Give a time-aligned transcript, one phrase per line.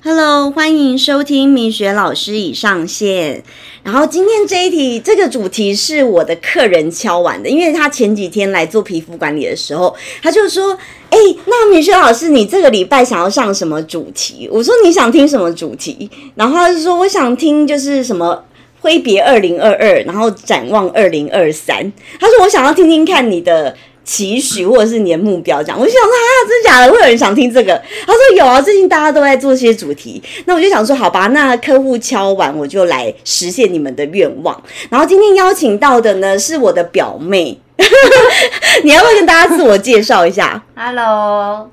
[0.00, 3.42] Hello，欢迎收听米雪老师已上线。
[3.82, 9.92] 然后今天这一题，这个主题是我的客人敲完的，因为他前几天来做皮肤管理的时候，
[10.22, 10.72] 他就说
[11.10, 18.44] ：“哎、那米雪老师，你这个礼拜想要上什么主题？”我说：“你想听什么主题？”然后他就说：“我想听就是什么。”
[18.80, 21.92] 挥别二零二二，然后展望二零二三。
[22.20, 23.76] 他说：“我想要听听看你的
[24.08, 26.90] 期许或者是你的目标。”这样，我就想说：“啊，真假的？
[26.92, 27.74] 会有人想听这个？”
[28.06, 37.60] 他说：“有啊，最近大家都在做这些主题。”那我就想说：“好吧，那客户敲完，我就来实现你们的愿望。”然后今天邀请到的呢是我的表妹，
[38.82, 41.70] 你要不要跟大家自我介绍一下？Hello，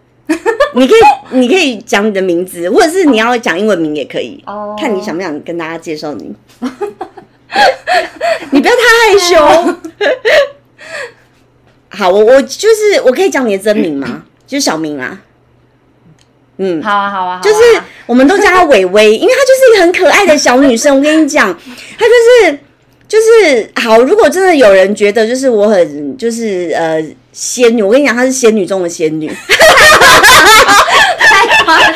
[0.73, 4.43] 你可以，你可以讲你的名字，或者是你要讲英文名也可以。
[4.45, 6.35] 哦看你想不想跟大家介绍你。
[8.51, 9.75] 你不要太害羞。
[11.95, 14.23] 好，我我就是我可以讲你的真名吗？
[14.45, 15.19] 就是小明啊。
[16.57, 17.57] 嗯，好啊，好啊，好啊就是
[18.05, 20.95] 我们都叫她伟伟，因为她就是一个很可爱的小女生。
[20.95, 21.53] 我跟你讲，
[21.97, 22.11] 她就
[22.47, 22.59] 是
[23.07, 23.99] 就是好。
[24.01, 29.27] 如果真的有人觉得就是我很就是呃仙女，我跟你讲，她是仙女中的仙女。
[29.27, 29.35] 太
[31.63, 31.91] 夸张，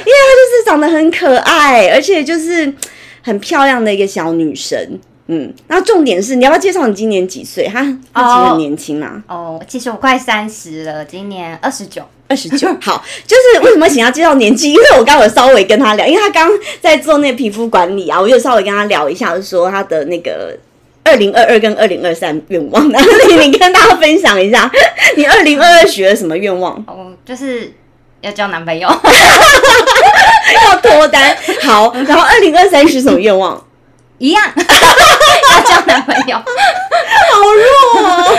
[0.00, 2.72] 因为她就是长得很可爱，而且就是
[3.22, 5.00] 很漂亮的一个小女生。
[5.32, 7.68] 嗯，那重点是，你要不要介绍你今年几岁？
[7.68, 7.80] 她
[8.12, 12.02] 她其实很年轻啊，哦，其实我快三十了，今年二十九。
[12.28, 12.68] 二十九。
[12.82, 14.72] 好，就是为什么想要介绍年纪？
[14.72, 20.58] 因为我刚刚有稍微跟他聊，因为他刚刚在做那皮肤管理啊，我就稍微跟他聊一下，就说他的那个。
[21.02, 24.70] 二零二二跟二零二三愿望，然后你你跟大家分享一下，
[25.16, 26.74] 你二零二二许了什么愿望？
[26.86, 27.72] 哦，就是
[28.20, 28.86] 要交男朋友。
[30.66, 31.34] 要脱单。
[31.62, 33.60] 好，然后二零二三许什么愿望？
[34.20, 36.36] 一样， 要交男朋友。
[36.36, 36.42] 好
[37.42, 38.38] 弱哦。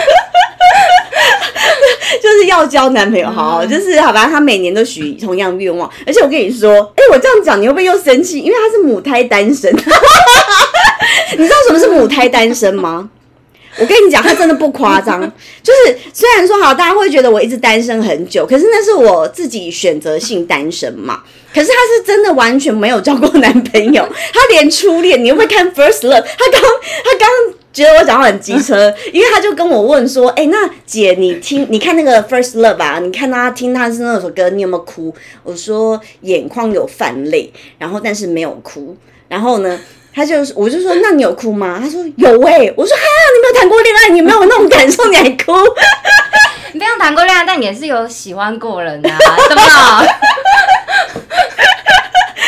[2.22, 4.28] 就是要交男朋友，好，就是好吧。
[4.30, 8.38] 他每年都许同样愿望，而且我跟你说，哎、我这样讲你会不会又生气？
[8.40, 9.72] 因为他是母胎单身。
[11.36, 13.08] 你知道什么是母胎单身吗？
[13.78, 15.20] 我跟你讲，他真的不夸张。
[15.62, 21.22] 就是虽然说好，大家会觉得我一直单身很久，可是那是我自己选择性单身嘛。
[21.54, 26.22] 可是他是真的完全没有交过男朋友， 他连初恋，你会不会看 First Love？
[26.22, 26.60] 他刚
[27.04, 27.28] 他刚
[27.74, 32.98] 觉得我讲话很机车， 因为他就跟我问说：“哎、那姐你听你看那个 First Love 啊？
[33.00, 38.96] 你看他听他是那首歌，你有没有哭？”我说眼眶有泛泪，然后但是没有哭。
[39.28, 39.78] 然后呢，
[40.14, 43.02] 他就我就说：“那你有哭吗？”他说：“有哎、我说：“哈，
[43.52, 45.52] 有谈过恋爱，你没有那种感受，你还哭？”
[46.72, 49.18] 你不用谈过恋爱，但你也是有喜欢过人啊，
[49.48, 49.62] 怎么？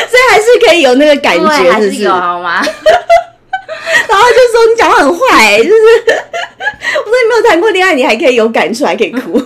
[0.09, 1.72] 所以还是可以有那个感对，觉，是不是？
[1.72, 2.65] 还是有好吗？
[4.09, 5.70] 然后就说你讲话很坏、就是
[7.04, 9.38] 我说你没有谈过恋爱，你还可以有感触，还可以哭。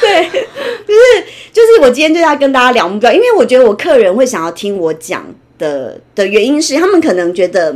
[0.00, 1.02] 对，就是
[1.52, 5.26] 就是我今天就要跟大家聊目标，因为我觉得我客人会想要听我讲
[5.58, 7.74] 的的原因是，他们可能觉得。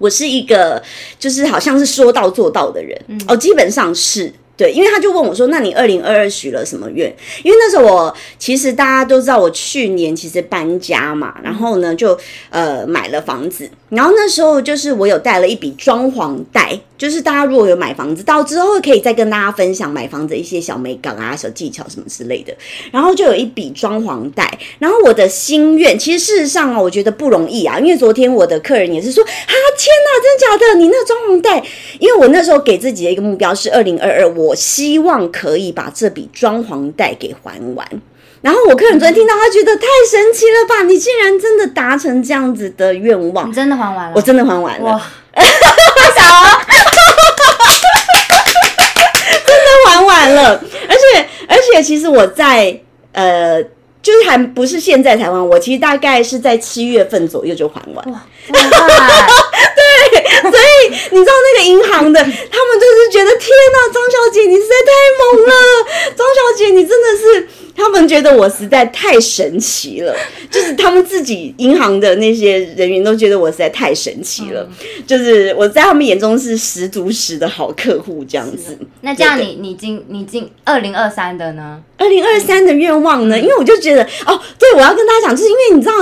[0.00, 0.82] 我是一个
[1.20, 4.32] 就是好像是说到做到的人、哦，基本上是。
[4.56, 7.10] 对，因为他就问我说：“那你二零二二许了什么愿？”
[7.42, 12.18] 因为那时候我其实大家都知道，我去年其实搬家嘛，然后呢就
[12.50, 22.54] 呃买了房子，然后那时候就是我有带了一笔装潢贷，就是大家如果有买房子，到之后可以再跟大家分享买房子一些小美感啊、小技巧什么之类的。
[22.92, 29.28] 然后就有一笔装潢贷，然后我的心愿，其实事实上啊，我觉得不容易啊，因为昨天我的客人也是说，啊
[29.76, 30.78] 天哪，真假的？
[30.78, 31.62] 你那个装潢贷，
[31.98, 37.86] 因为我那时候给自己的一个目标是二零二二，我希望可以把这笔装潢贷给还完。
[38.42, 40.82] 然后我客人昨天听到，他觉得太神奇了吧！
[40.84, 44.12] 你竟然真的达成这样子的愿望你，真的还完了？
[44.14, 44.84] 我真的还完了。
[44.86, 45.00] 哇，
[49.86, 52.80] 还完了，而且而且其实我在
[53.12, 53.62] 呃，
[54.02, 58.12] 就是还不是现在才还，我其实大概是在七月份左右就还完。
[58.12, 58.22] 哇，
[60.42, 65.52] 所以你知道那个银行的，他们就是觉得天呐，张小姐你实在太猛了，
[66.16, 70.14] 张小姐你真的是，他们觉得我实在太神奇了，
[70.50, 74.68] 就是他们自己银行的那些人员都觉得我实在太神奇了，
[75.06, 78.78] 就是我在他们眼中是十足十的好客户这样子。
[79.02, 81.82] 那这样你你今你今二零二三的呢？
[81.98, 83.38] 二零二三的愿望呢？
[83.38, 85.94] 因为我就觉得哦，对，我要跟大家讲，就是因为你知道。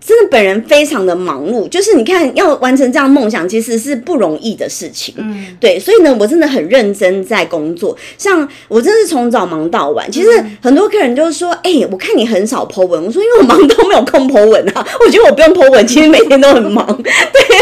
[0.00, 5.14] 真的本人非常的忙碌，就是你看要完成这样梦想，其实是不容易的事情。
[5.18, 7.96] 嗯，对，所以呢，我真的很认真在工作。
[8.16, 10.10] 像我真是从早忙到晚。
[10.10, 10.28] 其实
[10.62, 14.86] 很多客人就是说：“哎、我看你很少 po 文。”我说：“因为我忙都没有空 po 文啊。
[15.04, 16.86] ”我觉得我不用 po 文，其实每天都很忙。
[16.96, 17.58] 对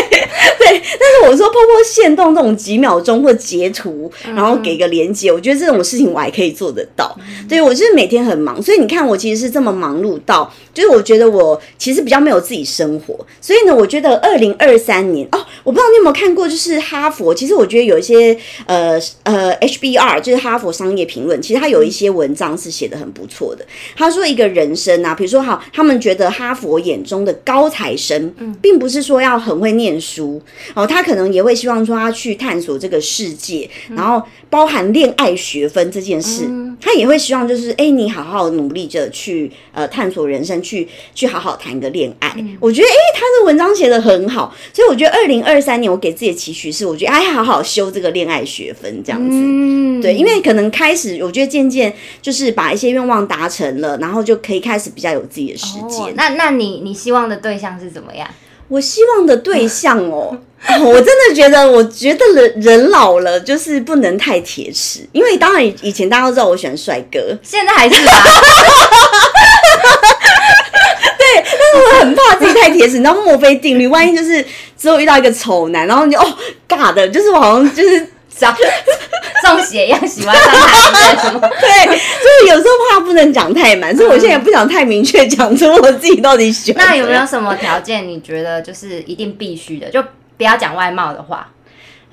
[0.58, 7.17] 对，但是我说 PO 限动这种几秒钟或截图，然后给个连接，我觉得这种事情我还可以做得到。
[7.49, 13.26] 对我就是每天很忙，所以你看我其实是这么忙碌到，就是我觉得我其实比较没有自己生活。
[13.40, 18.36] 所以呢，我觉得二零二三年哦，我不知道你有没有看过，就是哈佛，其实我觉得有一些
[18.66, 23.64] 呃呃 HBR，就是哈佛商业评论，其实他有一些文章是写的很不错的。
[23.96, 30.40] 他说一个人生啊，比如说好，他们觉得哈佛眼中的高材生，并不是说要很会念书
[30.75, 36.46] 哦，他可能也会希望说他去探索这个世界，然后包含恋爱学分这件事，
[36.80, 42.35] 他也会希望就是哎，你好好努力着去呃探索人生，去去好好谈个恋爱。
[42.61, 50.03] 我觉得哎，他的文章写的很好，所以我觉得二零二三年我给自己的期许是，我觉得哎，好好修这个恋爱学分这样子。
[50.03, 51.93] 对，因为可能开始，我觉得渐渐
[52.23, 56.15] 就是把一些愿望达成了，然后就可以开始比较有自己的时间。
[56.15, 58.29] 那那你你希望的对象是怎么样？
[58.69, 60.37] 我希望的对象哦，
[60.85, 68.12] 我真的觉得，我觉得人人老了就是不能太铁齿，因为当然以前大家都知道我喜欢帅哥，现在还是啊。
[72.00, 74.44] 很怕自己太铁齿，你知道墨菲定律，万一就是
[74.76, 76.38] 之后遇到一个丑男，然后你就哦
[76.69, 78.06] 尬的，就是我好像就是。
[78.31, 78.56] 像
[79.43, 81.41] 中邪一样喜欢上他什么？
[81.41, 81.97] 对，所
[82.44, 86.87] 以有时候怕不能讲太满，所以我现在不想太明确讲出我自己到底喜欢。
[86.87, 88.06] 那有没有什么条件？
[88.06, 89.91] 你觉得就是一定必须的？
[89.91, 90.00] 就
[90.37, 91.49] 不要讲外貌的话。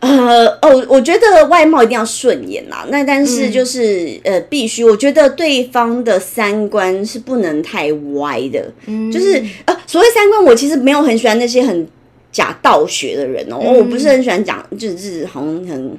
[0.06, 2.86] 呃哦，我觉得外貌一定要顺眼啦。
[2.90, 8.72] 那但是就是呃，必须，我觉得对方的三观是不能太歪的。
[8.86, 11.88] 嗯，就是呃，所谓三观，我其实没有很喜欢那些很
[12.32, 13.58] 假道学的人哦。
[13.58, 15.98] 我不是很喜欢讲，就是好像很。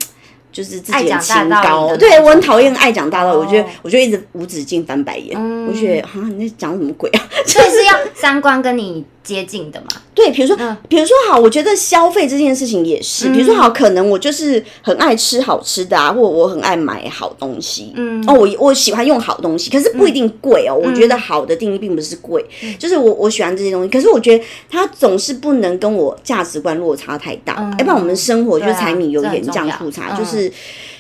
[0.53, 3.39] 就是自己清高，对我很讨厌爱讲大道理。
[3.41, 5.39] 我觉得，我就一直无止境翻白眼。
[5.67, 7.21] 我觉得啊，你在讲什么鬼啊？
[7.45, 9.89] 所以是要三观跟你接近的嘛？
[10.15, 10.57] 对，比如说，
[10.89, 13.29] 比如说好，我觉得消费这件事情也是。
[13.33, 17.93] 比如说好，可能我就是很爱吃好吃的啊，或我很爱买好东西。
[17.97, 20.75] 嗯，哦，我我喜欢用好东西，可是不一定贵哦。
[20.75, 22.45] 我觉得好的定义并不是贵，
[22.79, 23.89] 就是我我喜欢这些东西。
[23.89, 30.51] 可是我觉得它总是不能跟我价值观落差太大，要不然我们生活就是柴米油盐酱醋茶，就是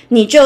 [0.09, 0.41] 你就。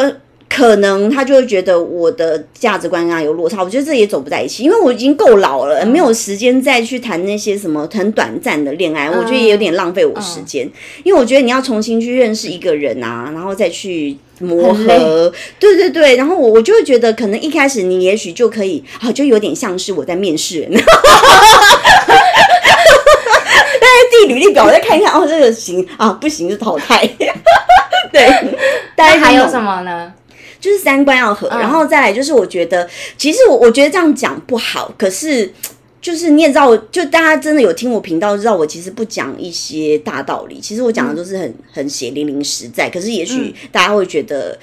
[0.52, 10.68] 可能他就会觉得我的价值观跟他有落差，我觉得这也走不在一起，因为我已经够老了，没有时间再去谈那些什么很短暂的恋爱，我觉得也有点浪费我时间。
[11.04, 20.82] 因为我觉得你要重新去认识一个人啊，然后再去磨合，对对对，然后我我就会觉得，可能一开始你也许就可以啊，就有点像是我在面试人，但
[23.88, 27.08] 是递履历表我再看一看，哦，这个行啊，不行就淘汰。
[28.12, 28.28] 对，
[28.96, 30.12] 大家还有什么呢？
[30.60, 35.50] 就是三观要合，然后再来就是我觉得，其实我我觉得这样讲不好，可是
[36.02, 44.58] 就是你也知道，就大家真的有听我频道，知道我其实不讲一些大道理，其实我讲的都是很很血淋淋实在，可是也许大家会觉得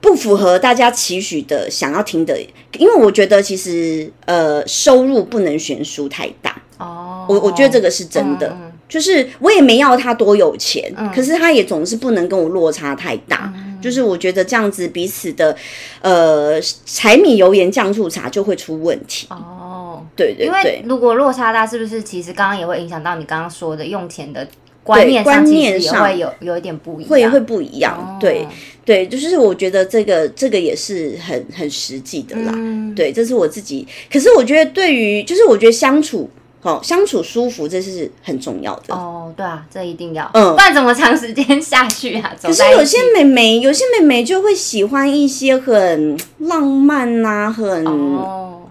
[0.00, 2.40] 不符合大家期许的想要听的，
[2.78, 8.56] 因为我觉得其实呃收入不能悬殊太大哦，我我觉得这个是真的。
[8.92, 13.50] 就是我也没要他多有钱，可是他也总是不能跟我落差太大。
[13.80, 15.56] 就是我觉得这样子彼此的，
[16.02, 19.26] 呃，柴米油盐酱醋茶就会出问题。
[19.30, 24.46] 哦，对对对，如果落差大，是不是其实刚刚也会影响到你刚刚说的用钱的
[24.84, 28.18] 观念上，其实也会有有一点不一样，会会不一样。
[28.20, 28.46] 对
[28.84, 32.52] 对，就是我觉得这个这个也是很很实际的啦。
[32.94, 33.88] 对，这是我自己。
[34.12, 36.28] 可是我觉得对于，就是我觉得相处。
[36.62, 39.32] 好相处舒服，这是很重要的哦。
[39.36, 42.32] 对啊，这一定要，嗯，不然怎么长时间下去啊？
[42.40, 47.84] 可是有些妹妹，有些妹妹就会喜欢一些很浪漫呐，很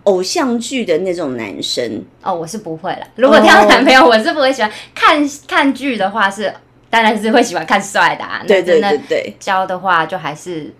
[0.03, 2.03] 偶像剧的那种男生。
[2.23, 3.05] 哦，我是不会了。
[3.15, 6.53] 如果挑男朋友，我是不会喜欢看看剧的话，是
[6.89, 8.23] 当然是会喜欢看帅的。
[8.23, 8.41] 啊。
[8.47, 10.73] 对对对对，教的话就还是。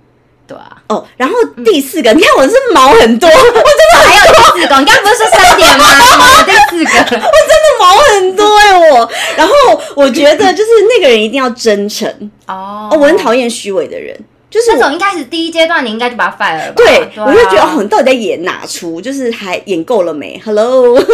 [0.48, 6.44] 对啊，哦，然后第四个，你看我是毛很多，我真的还有第四个，你刚不是说三点吗？
[6.44, 9.12] 第四个， 我真的毛很多哎，我。
[9.38, 9.54] 然后
[9.96, 12.32] 我觉得就是那个人一定要真诚。
[12.48, 14.18] 哦，我很讨厌虚伪的人，
[14.52, 16.76] 就是那种一开始第一阶段你应该就把他 fire 了吧。
[16.76, 19.00] 对，我就觉得哦，你到底在演哪出？
[19.02, 20.40] 就是还演够了没？
[20.46, 21.00] Hello。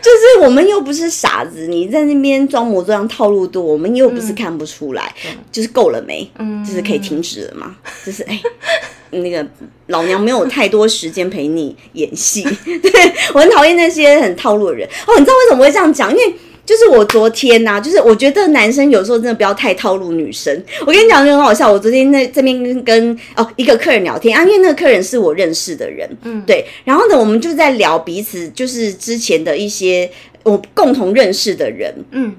[0.00, 5.12] 就是我们又不是傻子，你在那边装模作样套路多，我们又不是看不出来，
[5.52, 6.28] 就是够了没？
[6.38, 7.76] 嗯，就是可以停止了嘛？
[8.06, 8.40] 就是哎，
[9.10, 9.46] 那个
[9.88, 14.88] 老娘没有太多时间陪你演戏，对我很讨厌那些很套路的人。
[15.06, 16.10] 哦，你知道为什么会这样讲？
[16.10, 16.34] 因为。
[16.70, 20.64] 就是我昨天呐，就是我觉得男生有时候真的不要太套路女生。
[20.82, 21.68] 我跟你讲，就很好笑。
[21.68, 26.64] 我昨天在这边跟哦一个客人聊天啊，因为那个客人是我认识的人，嗯，对。
[26.84, 30.08] 然后呢，我们就在聊彼此，就是之前的一些
[30.44, 32.32] 我共同认识的人，嗯。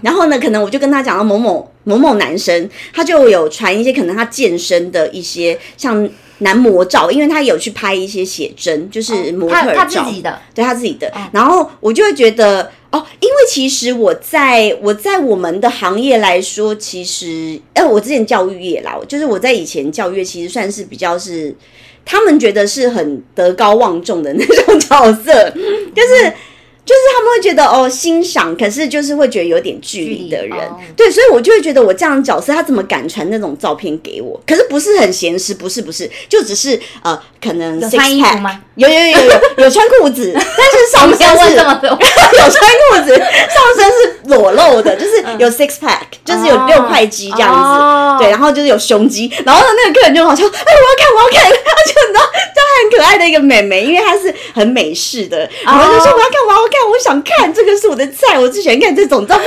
[0.00, 6.08] 然后呢，可能我就跟他讲到某某某某男生，他就有传一些可能他健身的一些像
[6.38, 11.12] 男模照，因为他有去拍一些写真，就是模特他他自己的，对他自己的。
[11.32, 21.54] 然后我就会觉得哦，因为其实我在我在我们的行业来说，其实呃，我之前教育业啦，就是我在以前教育其实算是比较是
[22.04, 25.50] 他们觉得是很德高望重的那种角色，
[25.96, 26.32] 就是。
[26.84, 34.40] 就是他们会觉得哦欣赏，可是就是会觉得有点距离的人，哦对，所以我就会觉得我这样的角色，他怎么敢传那种照片给我？
[34.46, 38.60] 可是不是很闲实，不是不是，就只是呃，可能有 six 穿衣服 pack 吗？
[38.74, 47.60] 有有有有有穿裤子，但是上身是有穿裤子，上身是裸露的，就是有 six pack，就是有六块肌这样子。
[47.60, 52.20] 哦对，然后就是有胸肌，然后那个客人就好像，哎，我要看，我要看，他就你知道，
[52.54, 59.46] 就很可爱的一个美眉，因为她是很美式的，然后就说我要看，我要看，看我想看，这个是我的菜，我最喜欢看这种照片。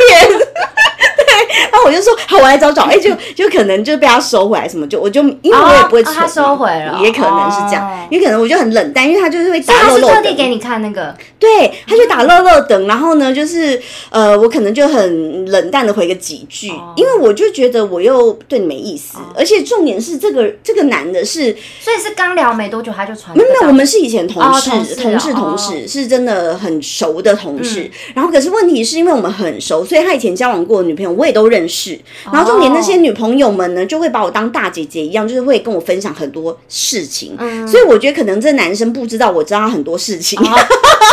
[1.56, 10.14] 对，然后我就说好，我来找找，哎，就 就可能就被他收回来什么，就我就因为我也不会他收回了也可能是这样，哦也可能我就很冷淡，因为他就是会所以他是打漏漏的。
[10.16, 27.82] 特地给你看那个，对，他就打乐乐等，然后呢，就是呃，我可能就很冷淡的回个几句，哦因为我就觉得我又对你没意思，而且重点是这个这个男的是所以是刚聊没多久他就传没有没有，我们是以前同事，哦同事同事哦同事是真的很熟的同事。
[27.82, 31.96] 嗯然后可是问题是因为我们很熟，所以他以前交往过的女朋友我也都认识。
[32.26, 37.36] 哦然后重点那些女朋友们呢，就会把我当大姐姐一样，就是会跟我分享很多事情。
[37.40, 40.40] 嗯所以我觉得可能这男生不知道我知道他很多事情。
[40.40, 40.46] 哦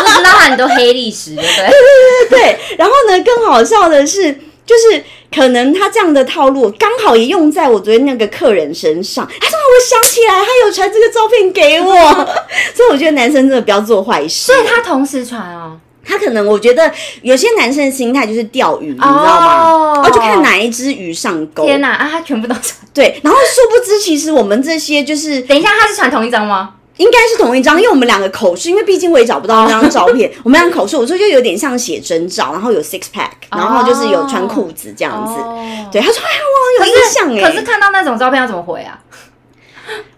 [0.02, 2.38] 不知道他很多黑历史，对不 对？
[2.38, 4.32] 对，然后呢，更好笑的是，
[4.66, 9.24] 就是可能他这样的套路刚好也用在我昨天那个客人身上。
[9.40, 11.94] 他说：“我想起来，他有传这个照片给我。
[12.74, 14.46] ”所以我觉得男生真的不要做坏事。
[14.52, 16.90] 所以他同时传哦，他可能我觉得
[17.22, 19.62] 有些男生的心态就是钓鱼，你知道吗？
[19.70, 21.64] 哦哦，就看哪一只鱼上钩。
[21.64, 22.76] 天哪啊，他全部都传。
[22.92, 26.74] 对，然后殊不知，其实我们这些就是等一下，他是传同一张吗？
[26.98, 35.32] 应该是同一张，因为我们两个口述，因为毕竟我也找不到那张照片， 我们两个口述，我说就有点像写真照，然后有 six pack，然后就是有穿裤子这样子。
[35.40, 35.58] 哦
[35.90, 36.40] 对，他说：“哎呀，
[36.80, 38.98] 我有印象哎。”可是看到那种照片要怎么回啊？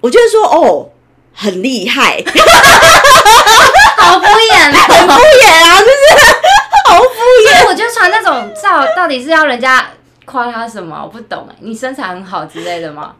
[0.00, 0.88] 我就是说：“哦，
[1.32, 2.42] 很厉害，很
[4.04, 5.20] 好敷衍很敷哦。
[5.42, 5.94] 衍啊，就是
[6.86, 7.08] 好敷
[7.48, 7.66] 衍。
[7.66, 9.90] 我觉得传那种照，到底是要人家
[10.24, 11.00] 夸他什么？
[11.02, 13.14] 我不懂哎，你身材很好之类的吗？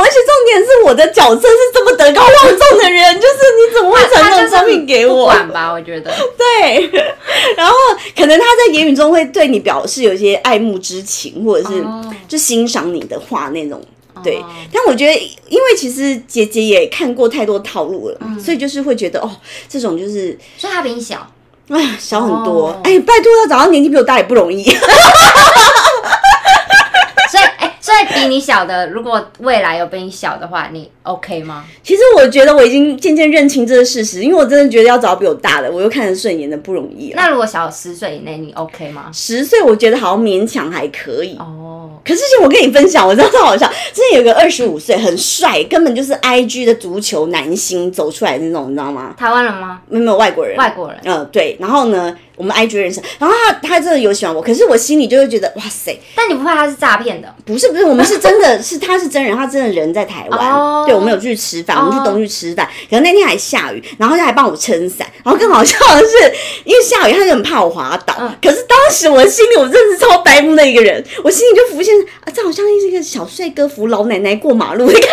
[0.00, 5.24] 而且重点是我的角色是这么德高望重的人，就是你怎么会传这种照片给不我？
[5.24, 6.10] 管吧，我觉得。
[6.38, 6.88] 对，
[7.56, 7.74] 然后
[8.16, 13.82] 可能他在言语中会对你表示有一些爱慕之情，或者是哦就欣赏你的话那种。
[14.22, 15.14] 对哦，但我觉得，
[15.48, 19.30] 因为其实姐姐也看过太多套路了，嗯所以就是会觉得哦，
[19.68, 21.26] 这种就是所以他比你小，
[21.68, 22.80] 哎呀小很多哦。
[22.84, 24.64] 哎、拜托要找到年纪比我大也不容易。
[27.30, 31.62] 所以哎，所以比你小的，如果未来有比你小的话，你 OK 吗？
[31.82, 37.16] 其实我觉得我已经渐渐认清这个事实，因为我真的觉得要找到比我大的，我又看得顺眼的不容易了。
[37.16, 39.10] 那如果小十岁以内，你 OK 吗？
[39.12, 41.36] 十岁我觉得好像勉强还可以。
[41.36, 41.77] 哦，
[42.08, 43.70] 可是我跟你分享，我知道超好笑。
[43.92, 49.14] 之前有个二十五岁很帅，根本就是 I G 的足球男星走出来的那种，你知道吗？
[49.18, 49.82] 台湾人吗？
[49.88, 51.54] 没有没有外国人，外国人嗯、对。
[51.60, 57.34] 然后呢，我们 I G 认识，然后他他真的有喜欢我，可是我心里就会觉得哇塞，但你不怕他是诈骗的？
[57.44, 60.52] 不是不是，我们是真的 是他是真人，他真的人在台湾。
[60.52, 65.06] 哦对，我们有去吃饭，我们去哦东去吃饭，可能那天还下雨，然后他还帮我撑伞。
[65.24, 66.32] 然后更好笑的是，
[66.64, 68.14] 因为下雨，他就很怕我滑倒。
[68.20, 71.92] 嗯可是当时我心里，我真的是超白目的一个人，我心里就浮现
[72.24, 75.08] 啊，这好像是一个小帅哥扶老奶奶过马路的感觉。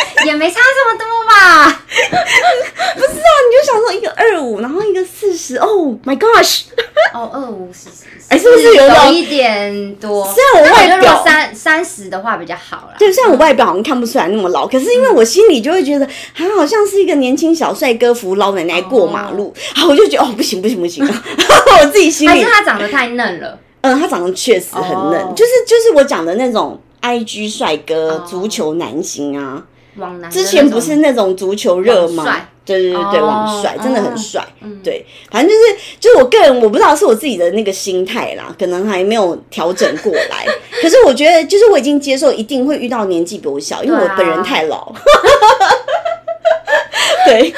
[0.26, 1.82] 也没差这么多吧？
[1.88, 6.62] 不是啊，你就想说一个二五，然后一个四十，Oh my gosh！
[7.14, 10.24] 哦，二五四十，哎是不是有种一点多？
[10.32, 12.94] 虽然我外表果三三十的话比较好啦。
[12.98, 21.04] 对，虽然我外表好像看不出来那么老，可是因为我心里就会觉得，他好像是一个年轻小帅哥扶老奶奶过马路，啊，我就觉得哦，不行不行不行，
[21.80, 23.58] 我自己心里还是，他长得太嫩了？
[23.80, 29.62] 嗯，他长得确实很嫩，哦就是就是我讲的那种 I G 帅哥、哦足球男星啊，
[29.98, 32.24] 往南之前不是那种足球热吗？
[32.64, 35.62] 对对对对，哦网帅真的很哦帅，嗯对，反正就是
[35.98, 40.46] 就是我个人我不知道是我自己的那个心态啦，可能还没有调整过来。
[40.82, 44.92] 可是我觉得就是我已经接受一定会遇到年纪比我小，因为我本人太老。
[47.24, 47.52] 对，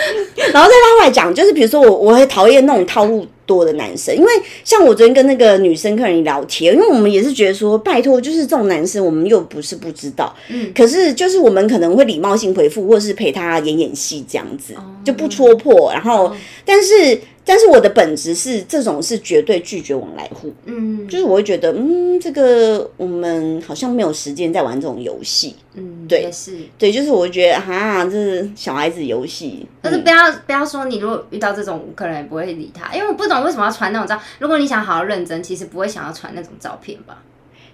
[0.52, 4.30] 然后再拉回来讲，就是比如说我我会讨厌那种套路多的男生，因为
[4.62, 10.70] 像我昨天跟那个女生客人聊天，因为我们也是觉得说，拜托，就是这种男生我们又不是不知道，嗯。
[10.72, 14.84] 可是就是我们可能会礼貌性回复，或是陪他演演戏这样子，哦。
[15.04, 15.90] 就不戳破。
[15.92, 16.32] 然后，
[16.64, 25.56] 但是但是我的本质是这种是绝对拒绝往来户，嗯就是我会觉得，嗯，这个我们好像没有时间在玩这种游戏。
[25.74, 26.56] 嗯，对也是。
[26.78, 29.66] 对，就是我会觉得哈，这是小孩子游戏。
[29.82, 34.16] 但是不要不要说你如果遇到这种，我可能也不会理他，因为我不懂为什么要传那种照。
[34.38, 37.20] 如果你想好好认真，其实不会想要传那种照片吧？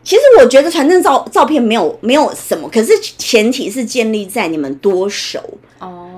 [0.02, 5.38] 其实我觉得传真照照片没有没有什么，可是前提是建立在你们多熟。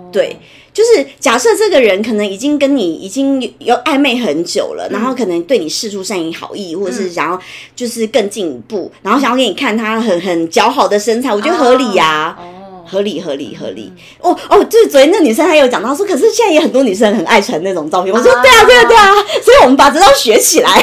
[0.08, 0.36] 哦，对，
[0.72, 7.40] 就是假设这个人可能已经跟你已经有暧昧很久了，然后可能对你示出善意好意，或者是想要
[7.76, 13.92] 就是更进一步，然后想要给你看他很很姣好的身材，我觉得合理呀、哦，合理合理合理。
[14.20, 18.14] 哦哦，就是昨天那女生她有讲到说，可是现在也很多女生很爱传那种照片。
[18.14, 18.42] 我说啊。
[18.42, 19.12] 对啊对啊对啊，
[19.42, 20.82] 所以我们把这招学起来，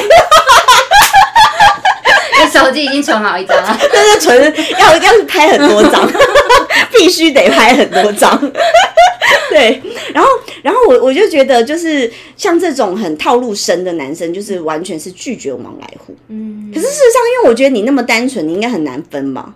[2.38, 3.76] 你手机已经存好一张了。
[3.92, 6.06] 就是存要要拍很多张，
[6.98, 8.38] 必须得拍很多张。
[9.50, 9.80] 对，
[10.12, 10.28] 然后
[10.62, 16.14] 然后我我就觉得，就是像这种很套路深的男生，就是完全是拒绝往来户。
[16.28, 19.54] 嗯，可是事实上，因为我觉得你那么单纯，你应该很难分吧？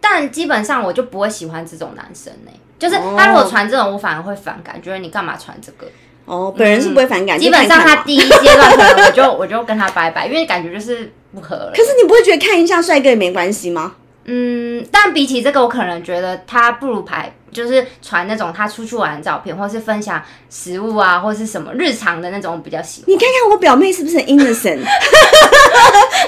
[0.00, 5.86] 但基本上我就不会喜欢这种男生呢、就是他如果传这种，我反而会反感，觉得你干嘛传这个？
[6.24, 11.72] 哦，本人是不会反感，基本上他第一阶段可能我就我就跟他拜拜，因为感觉就是不合了。
[11.74, 13.94] 可是你不会觉得看一下帅哥也没关系吗？
[14.26, 23.10] 嗯，但比起这个，我可能觉得他不如拍，就是传那种他出去玩的照片，或是分享食物啊，或是什么日常的那种比较喜欢。
[23.10, 24.80] 你看看我表妹是不是很 innocent，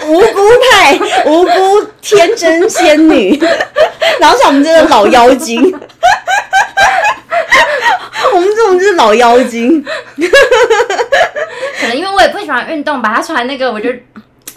[0.08, 3.38] 无辜派，无辜天真仙女，
[4.20, 5.62] 然后像我们这个老妖精，
[8.34, 9.82] 我们这种就是老妖精，
[11.80, 13.90] 可能因为我也不喜欢运动吧，他传那个我就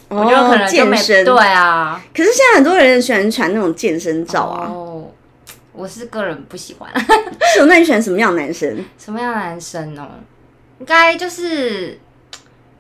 [0.09, 1.23] 我就可能健身。
[1.23, 2.01] 对啊。
[2.15, 5.09] 可是现在很多人喜欢传那种健身照啊，哦，
[5.71, 6.89] 我是个人不喜欢。
[7.67, 8.83] 那你喜欢什么样的男生？
[8.97, 10.07] 什么样的男生哦？
[10.79, 11.99] 应该就是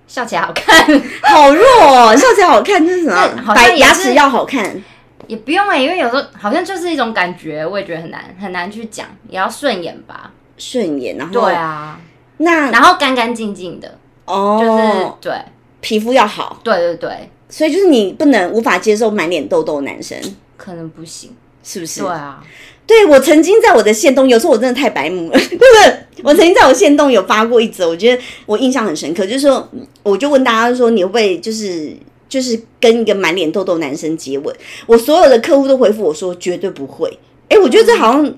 [0.07, 0.85] 笑起来好看，
[1.23, 3.29] 好弱哦，笑起来好看，这是什么？
[3.53, 4.81] 白牙齿要好看，
[5.27, 10.31] 也不用哎、因为有时候好像就是一种感觉，我也觉得很难很难去讲，也要顺眼吧。
[10.57, 11.99] 顺眼，然后对啊，
[12.37, 15.33] 那然后干干净净的哦，就是、哦，对
[15.81, 20.17] 皮肤要好，对对对，所以就是你不能无法接受满脸痘痘的男生，
[20.57, 21.31] 可能不行。
[21.61, 21.99] 是不是？
[21.99, 22.41] 对啊，
[22.87, 29.69] 对我曾经在我的线动，有时候我真的太白目了， 不是我曾经在我线动有发过一则，我觉得我印象很深刻，就是说，
[30.01, 31.93] 我就问大家说，你会不会就是
[32.29, 34.55] 就是跟一个满脸痘痘男生接吻？
[34.87, 37.19] 我所有的客户都回复我说绝对不会。
[37.49, 38.33] 哎，我觉得这好像。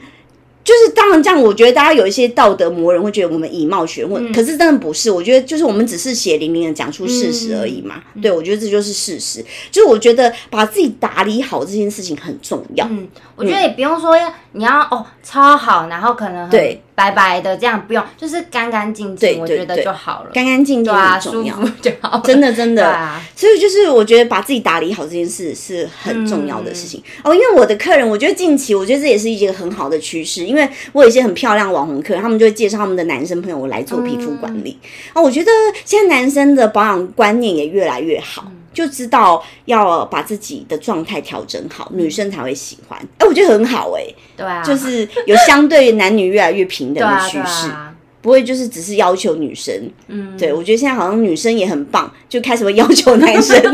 [0.64, 5.10] 就是当然这样，我觉得大家有一些道德魔人会觉得我们以貌取人，或、可是真的不是。
[5.10, 8.02] 我觉得就是我们只是血淋淋的讲出事实而已嘛。
[8.22, 9.44] 对，我觉得这就是事实。
[9.72, 12.86] 就是我觉得把自己打理好这件事情很重要。
[12.92, 20.30] 嗯，我觉得也不用说要你要哦超好，然后可能对白白的这样不用，就是干干净净，我觉得就好了。
[20.34, 21.20] 干干净净对啊。
[21.20, 22.22] 舒服就好了。
[22.24, 27.34] 真的真的，所以就是我觉得把自己打理好这件事是很重要的事情、嗯哦。
[27.34, 34.78] 因为我的客人，我觉得近期我觉得这也是一个很好的趋势，因为我有一些很漂亮网红客人，他们就会介绍他们的男生朋友来做皮肤管理。
[35.14, 35.52] 哦，我觉得
[35.86, 38.44] 现在男生的保养观念也越来越好。
[38.48, 43.00] 嗯就知道要把自己的状态调整好，女生才会喜欢。
[43.18, 44.04] 哎、我觉得很好哎、
[44.38, 47.70] 对啊，就是有相对男女越来越平等的趋势。
[47.70, 49.74] 啊，不会就是只是要求女生，
[50.08, 53.58] 嗯，对我觉得现在好像女生也很棒，就开始会要求男生，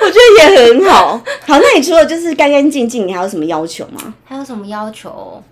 [0.00, 1.18] 我觉得也很好。
[1.46, 4.14] 好，那你除了就是干干净净，你还有什么要求吗？
[4.24, 5.42] 还有什么要求？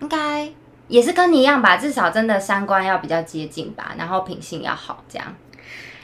[0.00, 0.48] 应该
[0.88, 5.34] 也是跟你一样吧，至少真的三观要比较接近吧，然后品性要好，这样。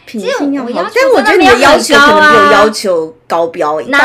[0.07, 3.99] 品性要好但我觉得你的要求可能没有要求高标，哪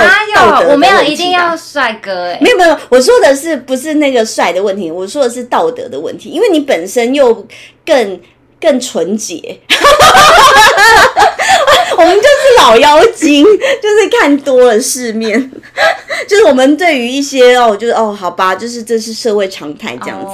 [0.64, 0.72] 有？
[0.72, 7.46] 我没有一定要啊帅哥哎、没有没有，我说的是不是那个帅的问题，我说的是道德的问题，因为你本身又
[7.86, 8.20] 更
[8.60, 9.60] 更纯洁。
[11.98, 15.52] 我们就是老妖精，就是看多了世面，
[16.28, 20.32] 就是我们对于一些哦，就是哦，好吧，就是这是社会常态这样子。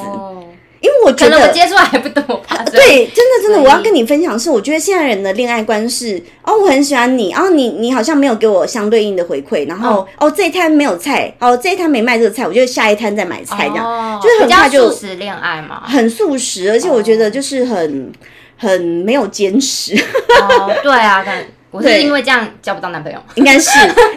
[0.78, 2.64] 哦因为我觉得我，接触还不多吧。
[2.72, 13.86] 对，真的真的，我要跟你分享是，我觉得现在人的恋爱观是，哦，我很喜欢你，哦，你你好像没有给我相对应的回馈，然后、哦这一摊没有菜，哦这一摊没卖这个菜，我就下一摊再买菜这样。
[13.86, 15.82] 哦就是很快就素食恋爱嘛。
[15.86, 18.12] 很素食，而且我觉得就是很、
[18.58, 23.20] 很没有坚持，哦，对啊，但 我是因为这样交不到男朋友。
[23.36, 23.70] 应该是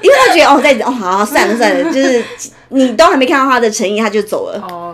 [0.03, 2.23] 因为他觉得哦，在哦好好算了算了，就是
[2.69, 4.90] 你都还没看到他的诚意，他就走了，哦，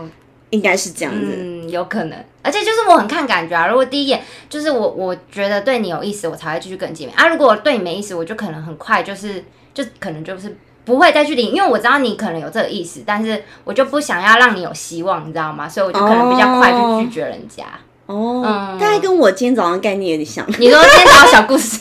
[0.51, 1.35] 应该是这样子。
[1.39, 2.19] 嗯，有可能。
[2.43, 7.29] 而且就是我很看感觉啊，如果第一眼就是我我觉得对你有意思，我才会继续跟你见面啊。
[7.29, 15.69] 如果我对你没意思，我就可能很快就是就可能就是不会再去理，因为我知道你可能有这个意思，但是我就不想要让你有希望，你知道吗？
[15.69, 17.65] 所以我就可能比较快去拒绝人家。
[18.07, 20.47] 哦，嗯大概跟我今天早上概念有点像。
[20.61, 21.81] 你说今天早上小故事，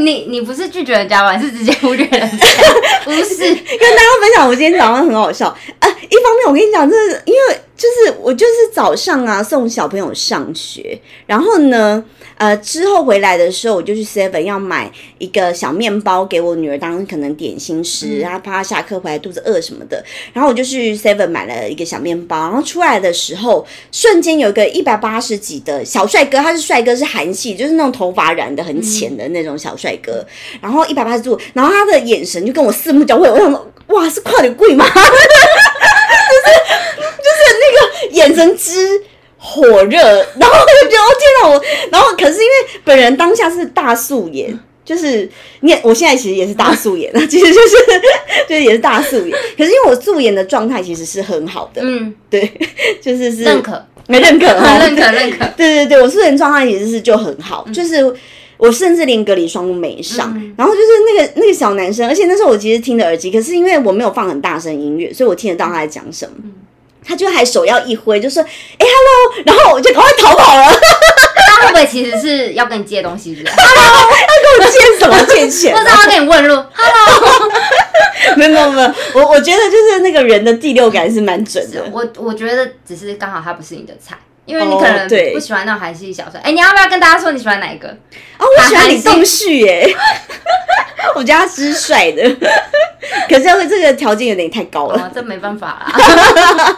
[0.00, 1.36] 你你不是拒绝人家吧？
[1.36, 2.46] 你是直接忽略人家？
[3.04, 5.56] 不是，跟大家分享，我今天早上很好笑。
[5.78, 12.02] 呃，一方面我跟你讲，这是因为就是我就是早上啊送小朋友上学，然后呢，
[12.40, 20.02] 呃之后回来的时候，我就去 Seven 要买一个小面包给我女儿当可能点心吃，然后怕她下课回来肚子饿什么的。
[20.32, 30.26] 然后我就去 Seven 买了一个小面包，然后出来的时候，瞬间有一个一百八十几的小帅哥，他是帅哥，是韩系，就是那种头发染的很浅的那种小帅哥，
[30.62, 34.86] 然后一百八十度，然后他的眼神就跟我四目交汇，我想说，哇，是跨点贵吗？
[36.30, 36.46] 就是
[37.18, 39.02] 就是那个眼神之
[39.40, 39.98] 火热，
[40.38, 44.56] 然后我就觉得哦天哪，我然后可是因为本人当下是大素颜。
[44.82, 45.28] 就是
[45.60, 47.76] 你，我现在其实也是大素颜那， 其实就是
[48.48, 49.30] 就是也是大素颜。
[49.56, 52.50] 可是因为我素颜的状态其实是很好的，嗯，对，
[53.00, 55.46] 就是是认可，没认可哈，认可，认可。
[55.56, 57.98] 对对对，我素颜状态其实是就很好，就是
[58.56, 60.34] 我甚至连隔离霜都没上。
[60.56, 66.34] 然后就是那个那个小男生，而且那时候我其实听着耳机，可是因为我没有放很大声音乐，所以我听得到他在讲什么。
[67.06, 70.80] 他就还手要一挥，就说：“哎、h e l l o 然后我就赶快逃跑了。
[71.46, 73.54] 他会不会其实是要跟你借东西是不是？
[73.56, 77.50] 跟我借什么借钱或者他跟你问路？Hello，
[78.36, 81.82] 没有没有没有，我我觉得就是那个人的第六感是蛮准的。
[81.92, 86.40] 我我觉得只是刚好他不是你的菜，因为你哦可能对不喜欢那种韩系小帅。
[86.42, 87.88] 哎、你要不要跟大家说你喜欢哪一个？
[88.38, 89.86] 哦，我喜欢李栋旭耶，
[91.14, 92.22] 我觉得他是帅的，
[93.28, 95.00] 可是这个条件有点太高了。
[95.02, 95.92] 哦，这没办法啦。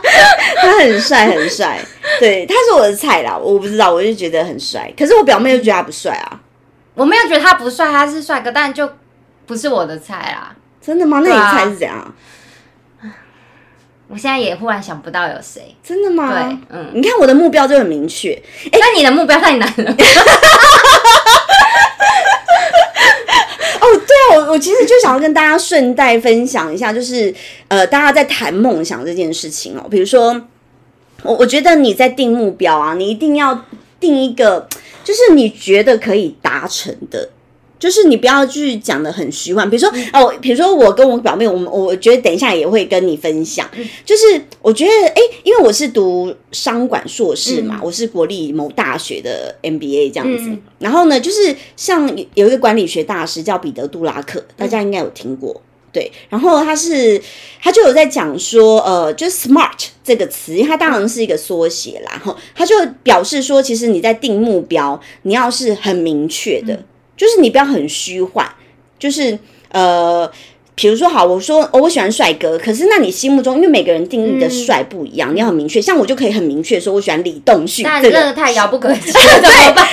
[0.61, 1.79] 他很帅，很帅，
[2.21, 3.37] 对，他是我的菜啦。
[3.37, 4.93] 我不知道，我就觉得很帅。
[4.99, 6.41] 可是我表妹就觉得他不帅啊，
[6.95, 8.91] 我没有觉得他不帅，他是帅哥，但就
[9.47, 10.55] 不是我的菜啦。
[10.81, 11.21] 真的吗？
[11.25, 12.15] 那你对啊猜是怎样？
[14.09, 15.75] 我现在也忽然想不到有谁。
[15.83, 16.33] 真的吗？
[16.33, 18.41] 对嗯你看我的目标就很明确。
[18.73, 19.91] 那你的目标太难了。
[23.81, 27.35] 哦，对啊，我我其实就想要跟大家顺带分享一下，就是
[27.69, 29.87] 呃，大家在谈梦想这件事情哦。
[29.91, 30.41] 比如说，
[31.23, 33.65] 我我觉得你在定目标啊，你一定要
[33.99, 34.69] 定一个，
[35.03, 37.31] 就是你觉得可以达成的。
[37.83, 43.69] 就是你不要去讲的很虚幻，比如说哦，比如说我跟我表妹，我们我觉得等一下也会跟你分享，
[44.05, 44.23] 就是
[44.61, 55.61] 我觉得哎、因为我是读商管硕士嘛，我是国立某大学的 MBA 这样子，嗯然后呢，就是像有一个管理学大师叫彼得·杜拉克，大家应该有听过。
[55.93, 57.21] 对，然后他是
[57.61, 66.83] 他就有在讲说，呃，就是 smart 这个词，因为它当然是一个缩写啦，哈，他就表示说，其实你在定目标，你要是很明确的，
[67.17, 68.47] 就是你不要很虚幻，
[68.99, 69.39] 就是
[69.71, 70.31] 呃。
[70.75, 75.81] 比如说，好，我说、哦、我喜欢帅哥，可是那你心目中，因为每个人定义的帅不一样，你要很明确。
[75.81, 79.87] 像我就可以很明确说，我喜欢李栋旭这个但这个太遥不可及了，怎么办？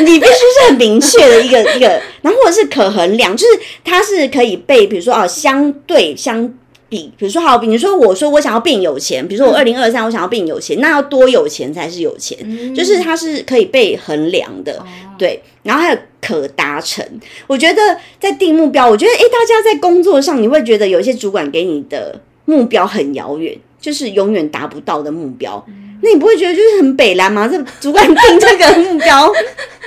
[0.00, 6.50] 你必须是很明确的一个一个，然后或者是可衡量，就是它是可以被，比如说啊，相对相
[6.88, 14.84] 比，比如说好，比如说我说我想要变有钱，比如说我二零二三我想要变有钱，那要多有钱才是有钱，就是它是可以被衡量的，
[15.18, 17.04] 对，然后还有可达成。
[17.46, 25.64] 我觉得在定目标，我觉得诶，大家在工作上你会觉得有一些主管给你的目标很遥远，就是永远达不到的目标。
[26.02, 27.48] 那你不会觉得就是很北蓝吗？
[27.48, 29.32] 这主管定这个目标，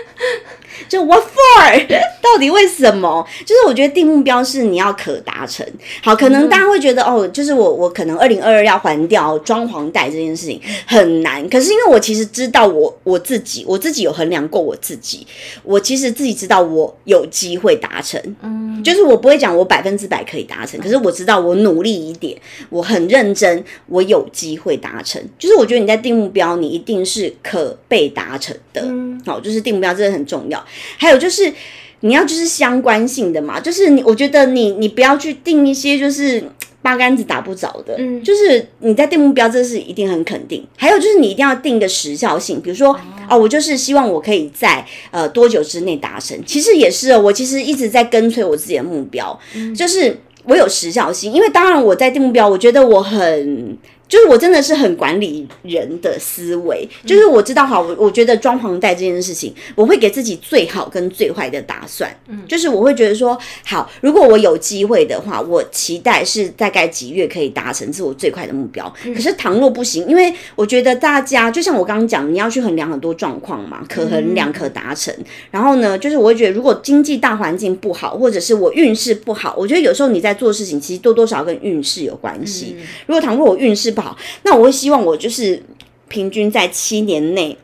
[0.88, 1.88] 就 what for？
[2.22, 3.26] 到底为什么？
[3.46, 5.66] 就是我觉得定目标是你要可达成。
[6.04, 11.48] 好，可能大家会觉得、哦，就是我我可能二零二二要还掉装潢贷这件事情很难。
[11.50, 15.26] 可是因为我其实知道我我自己，我自己有衡量过我自己，
[15.64, 18.22] 我其实自己知道我有机会达成。
[18.42, 22.38] 嗯，就是我不会讲我百分之百可以达成，可是我知道我努力一点，
[22.70, 25.22] 我很认真，我有机会达成。
[25.40, 28.82] 就是我觉得你在定目标，你一定是可被达成的。
[28.84, 30.64] 嗯好，就是定目标真的很重要。
[30.98, 31.54] 还有就是
[32.02, 36.44] 你要就是相关性的嘛，就是你我觉得你你不要去定一些就是。
[36.82, 40.66] 八竿子打不着的，嗯就是你在定目标，这是一定很肯定。
[40.78, 46.42] 还有就是你一定要定一个时效性，比如说啊、我就是希望我可以在呃多久之内达成。
[46.46, 49.38] 其实也是哦，我其实一直在跟随我自己的目标，
[49.76, 51.34] 就是我有时效性。
[51.34, 53.78] 因为当然我在定目标，我觉得我很。
[54.10, 68.92] 就是我真的是很管理人的思维，就是我知道哈，我我觉得装潢贷这件事情，我会给自己最好跟最坏的打算，嗯就是我会觉得说，好，如果我有机会的话，我期待是大概几月可以达成，这是我最快的目标。
[69.04, 75.14] 可是倘若不行，因为我觉得大家就像我刚刚讲，你要去衡量很多状况嘛，可衡量、可达成。
[75.52, 82.76] 然后呢，就是我会觉得，如果经济大环境不好，或者是我运势不好，我觉得有时候你在做事情，其实多多少少跟运势有关系。
[83.06, 85.62] 如果倘若我运势不好，那我会希望我就是
[86.08, 87.58] 平均在七年内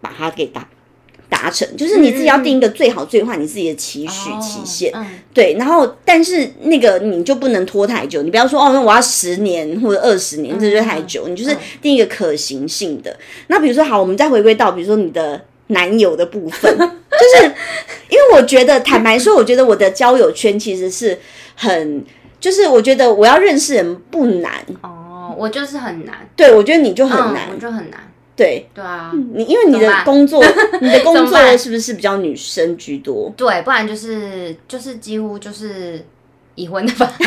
[0.00, 0.66] 把它给达
[1.28, 4.90] 达成，就是你自己要定一个最好最坏你自己的期许期限。
[4.94, 11.28] 嗯，对，然后但是那个你就不能拖太久，你不要说哦，那我要十年或者二十年，这就太久。
[11.28, 13.14] 你就是定一个可行性的。
[13.48, 17.54] 那比如说好，我们再回归到比如说你的男友的部分， 就是
[18.08, 21.18] 因为我觉得坦白说，我觉得我的交友圈其实是
[21.56, 22.04] 很，
[22.38, 24.64] 就是我觉得我要认识人不难。
[25.34, 28.00] 哦，我就是很难，对，我觉得你就很难，我就很难。
[28.36, 30.44] 对，对啊，你因为你的工作，
[30.80, 33.32] 你的工作是不是比较女生居多？
[33.36, 36.04] 对，不然就是就是几乎就是
[36.56, 37.12] 已婚的吧，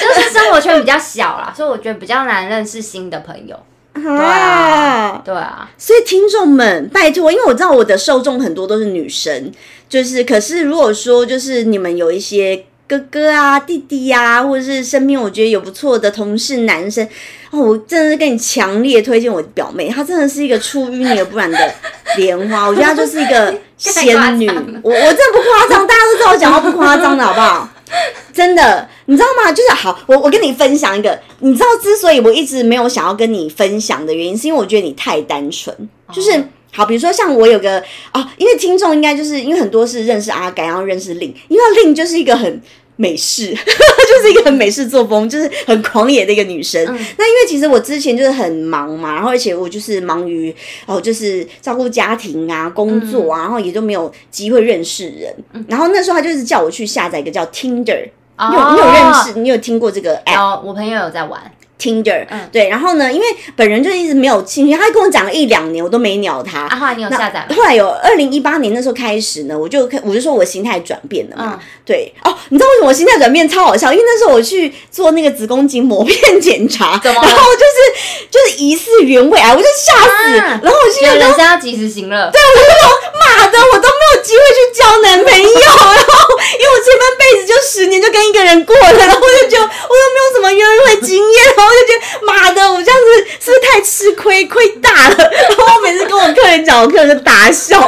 [0.00, 3.58] 就是生活圈比较小啦，所以我觉得比较难认识新的朋友。
[3.94, 9.50] 对啊，对啊，所以听众们，拜托，因为我知道我的受众很多都是女生，
[9.88, 17.06] 就是可是如果说就是你们有一些哥哥啊、弟弟呀、或者是身边我觉得有不错的同事男生，
[17.50, 21.74] 哦，我真的是跟你强烈推荐我表妹，她真的是一个出淤泥而不染的
[22.16, 24.48] 莲花，我觉得她就是一个 仙女，
[24.82, 27.68] 我我真的不夸张，大家都知道我讲话不夸张的好不好？
[28.32, 29.52] 真的，你知道吗？
[29.52, 35.76] 就是好，我我跟你分享一个，你知道之所以我一直没有想要跟你分享的原因，是因为我觉得你太单纯，
[36.12, 36.42] 就是。
[36.72, 42.60] 好，比如说像我有个啊，因为听众应该就是因为很多是认识阿改，然后认识令，因为令就是一个很
[42.96, 46.84] 美式， 就是一个很美式作风，就是很狂野的一个女生。
[46.84, 50.54] 那因为其实我之前就是很忙嘛，然后而且我就是忙于
[50.86, 55.34] 哦，就是照顾家庭啊、工作啊，然后也就没有机会认识人。
[55.68, 58.08] 然后那时候他就是叫我去下载一个叫 Tinder，
[58.50, 60.36] 你有你有认识，你有听过这个 app？
[60.36, 61.40] 哦，我朋友有在玩，
[61.78, 66.62] Tinder，、对，然后呢，因为本人就一直没有兴趣，他跟我讲了一两年，我都没鸟他。
[66.62, 67.54] 啊，后来你有下载吗？
[67.54, 73.92] 后来有二零一八年那时候开始呢，我就看我就说我心态转变了嘛，嗯对哦，你知道为什么我心态转变超好笑？
[73.92, 77.22] 因为那时候我去做那个子宫颈膜片检查，然后
[77.54, 82.30] 就是就是疑似原位癌，我就吓死，啊然后我心觉得里就人生要及时行乐。
[82.32, 83.88] 对，我就说妈的，我都
[84.28, 95.16] 机会去交男朋友，然后因为我前半辈子就十年就跟一个人过了，然后我就觉得我又没有什么约会经验，然后我就觉得妈的，我这样子是不是太吃亏，亏大了？
[95.48, 97.80] 然后我每次跟我客人讲，我客人就大笑。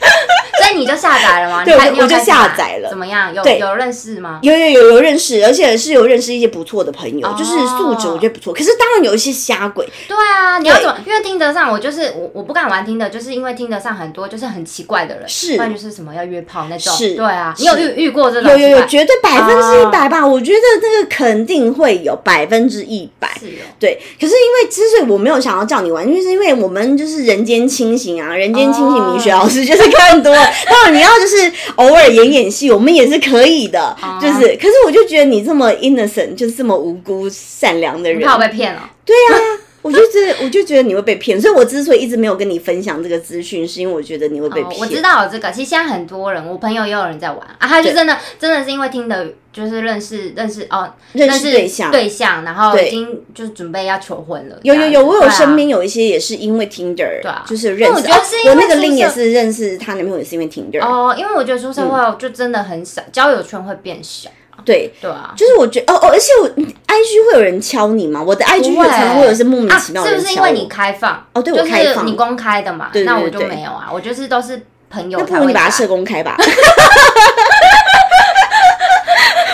[0.60, 1.64] 所以你就下载了吗？
[1.64, 3.34] 对我就下载了怎么样？
[3.34, 4.38] 有有认识吗？
[4.42, 8.52] 有有有有认识，而且是有认识一些不错的朋友，哦就是素质我觉得不错。
[8.52, 10.96] 可是当然有一些瞎鬼，对啊，你要怎么？
[11.06, 16.92] 因为听得上，我就是我我不敢玩听的，就是因为听得上很多就是很奇怪的人，是不然就是什么要约炮那种。
[16.94, 18.50] 是对啊，你有遇遇过这种？
[18.52, 20.26] 有有有，绝对百分之一百哦吧。
[20.26, 23.28] 我觉得这个肯定会有百分之一百。
[23.40, 23.64] 是哦。
[23.78, 30.50] 对，可是因为之所以我没有想要叫你玩，因为是因为我们就是人间清醒啊，人间清醒哦米雪老师就是看多了。
[30.66, 33.80] 当然你要就是偶尔演演戏，我们也是可以的。
[34.02, 38.90] 哦就是，可是我就觉得你这么 innocent，就是这么无辜善良的人，你怕我被骗了？
[39.04, 39.38] 对啊，
[39.82, 44.72] 我就觉得，我就觉得你会被骗，所以我之所以一直没有跟你分享这个资讯，是因为我觉得你会被骗。
[44.72, 54.58] 哦我知道这个，其实现在很多人，我朋友也有人在玩啊，他就真的真的是因为听的，就是认识认识哦，认识对象对象，然后已经就是准备要求婚了。
[54.62, 57.96] 有有有，我有身边有一些也是因为 Tinder，、对啊就是认识。
[57.96, 60.80] 我觉得是因为哦我那个令也是认识她男朋友也是因为 Tinder。
[60.82, 64.28] 哦，因为我觉得出社会就真的很少，交友圈会变小，
[64.70, 65.32] 对，对啊。
[65.36, 68.22] 就是我觉得哦哦，而且我 IG 会有人敲你吗？
[68.24, 70.16] 我的 IG 有常常会有些莫名啊，其妙的是。
[70.16, 71.24] 不是因为你开放？
[71.32, 76.36] 哦对我就是开放你公开的嘛，那我就对没有啊，我就是都是朋友那不如你把它设公开吧。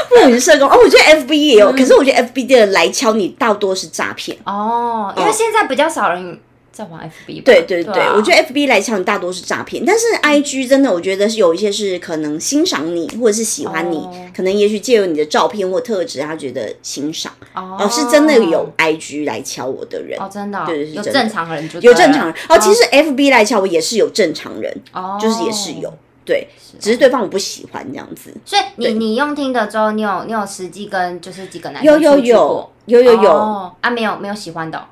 [0.09, 4.37] 不如你设公哦，我觉得 FB 也嗯有，可是我觉得 FB 的来敲你大多是诈骗。
[4.45, 6.39] 哦，因为现在比较少人
[6.77, 7.43] 在玩 FB 吧。
[7.47, 20.21] 对对对，啊我觉得 FB 来讲大多是诈骗，但是 IG 真的我觉得是有一些是可能欣赏你或者是喜欢你，哦可能也许借由你的照片或特质，他觉得欣赏，哦哦，是真的有 IG 来敲我的人。
[20.21, 25.91] 哦，真的对是真的正常人就有正常人哦，其实 FB 来敲我也是有正常人，哦，就是也是有，
[26.27, 28.31] 对，只是对方我不喜欢这样子。
[28.45, 34.85] 所以你你用听的之后，你有你有实际跟就是几个男有有有有有有，哦啊，没有没有喜欢的哦，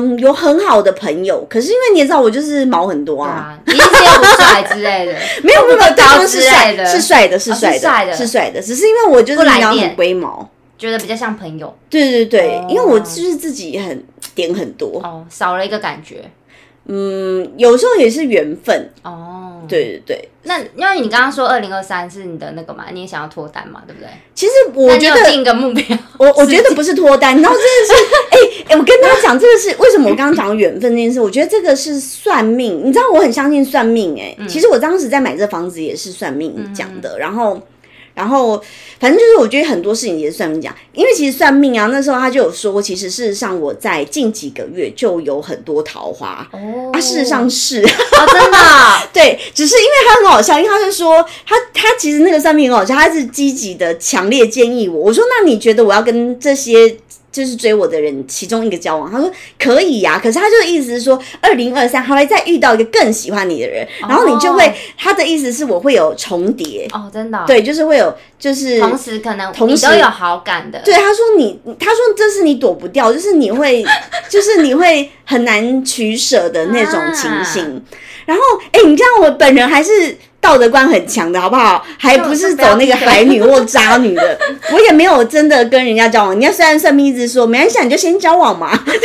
[0.00, 6.84] 嗯，有很好的朋友，可是因为你也知道我就是毛很多啊，一定是又不帅之类的，没 有没有，没有对高方是帅的。
[6.86, 8.16] 是帅的，是哦帅的，是帅的。
[8.16, 9.88] 是帅的，只是因为我就是你知道电。
[9.88, 10.48] 很龟毛。
[10.78, 11.72] 觉得比较像朋友。
[11.88, 12.66] 对对对，哦。
[12.68, 16.24] 因为我就是自己很点很多，哦，少了一个感觉。
[16.86, 20.28] 嗯，有时候也是缘分，哦。，对对对。
[20.42, 24.08] 那因为你刚刚说二零二三是你的那个嘛，你也想要脱单嘛，对不对？
[24.34, 28.38] 其实我觉得，定一个目标，我我觉得不是脱单，然后真的是， 哎、
[28.72, 37.60] 哎、我跟大家讲，这个是为什么我刚刚讲缘分这件事，我觉得这个是算命，你知道我很相信算命、哎、嗯其实我当时在买这房子也是算命讲的，然后。
[38.14, 38.62] 然后
[39.00, 46.46] 反正就是我觉得很多事情也是算命讲，因为其实算命啊，那时候他就有说，其实事实上我在近几个月就有很多桃花。
[46.52, 56.94] 哦，啊，事实上是，哦，真的啊， 对，只是因为他很好笑，因为他就说他他其实那个算命很好笑，他是积极的强烈建议我，我说那你觉得我要跟这些
[57.32, 59.10] 就是追我的人其中一个交往？
[59.10, 73.84] 他说可以呀、可是他就意思是说，二零二三还会再遇到一个更喜欢你的人，然后你就会、哦他的意思是我会有重叠，哦，真的哦，对，就是会有就是同时可能同时你都有好感的，对，他说你，他说这是你躲不掉，就是你会，
[74.30, 77.82] 就是你会很难取舍的那种情形。
[78.26, 81.82] 然后，哎、你知道我本人还是道德观很强的，好不好？
[81.96, 84.38] 还不是走那个海女或渣女的，
[84.72, 86.32] 我也没有真的跟人家交往。
[86.32, 88.68] 人家虽然算命一直说没关系啊，你就先交往嘛。
[88.74, 88.96] 算命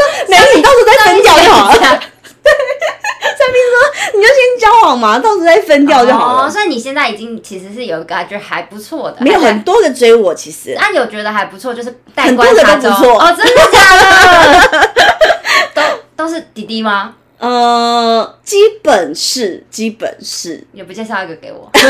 [0.00, 1.74] 说，没有，你到时候再分掉就好了。
[1.76, 3.74] 算命说，
[4.14, 6.46] 你就先交往嘛，到时候再分掉就好了。
[6.46, 14.90] 哦，所以你现在已经其实是有一个觉得还不错的，没有很多个追我，其实那有觉得还不错，就是带很多个都不错哦，真的假的？
[15.74, 15.82] 都
[16.16, 17.14] 都是弟弟吗？
[17.44, 21.80] 呃，基本是，基本是，也不介绍一个给我， 这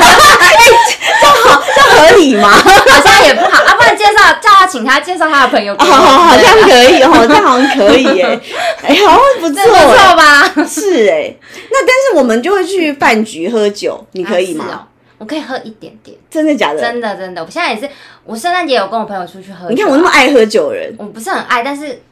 [1.27, 2.49] 好，这合理吗？
[2.51, 3.63] 好像也不好。
[3.65, 8.41] 啊，不然介绍叫他请他介绍他的朋友给我，好好好，这样对可以哦， 这样好像可以耶，
[8.83, 9.55] 哎，好像不错。
[9.55, 10.65] 这不错哎，吧？
[10.67, 11.35] 是哎，
[11.71, 14.65] 那但是我们就会去饭局喝酒，你可以吗？
[14.65, 14.87] 啊是哦。
[15.19, 16.81] 我可以喝一点点，真的假的？
[16.81, 17.89] 真的真的，我现在也是，
[18.25, 22.03] 我圣诞节有跟我朋友出去喝酒啊，你看我那么爱喝酒的人，我不是很爱，但是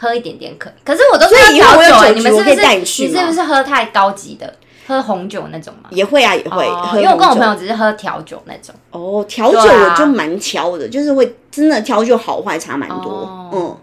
[0.00, 4.54] 喝一点点可，可是我都是所以喝以后我有调酒你们是不是带你去吗你是不是喝太高级的，
[4.86, 5.88] 喝红酒那种吗？
[5.90, 8.74] 也会啊，也会，哦喝因为我跟我红酒朋友只是喝调酒那种。
[8.92, 13.76] 哦，调酒对啊我就蛮挑的，就是会真的调酒好坏差蛮多哦，嗯，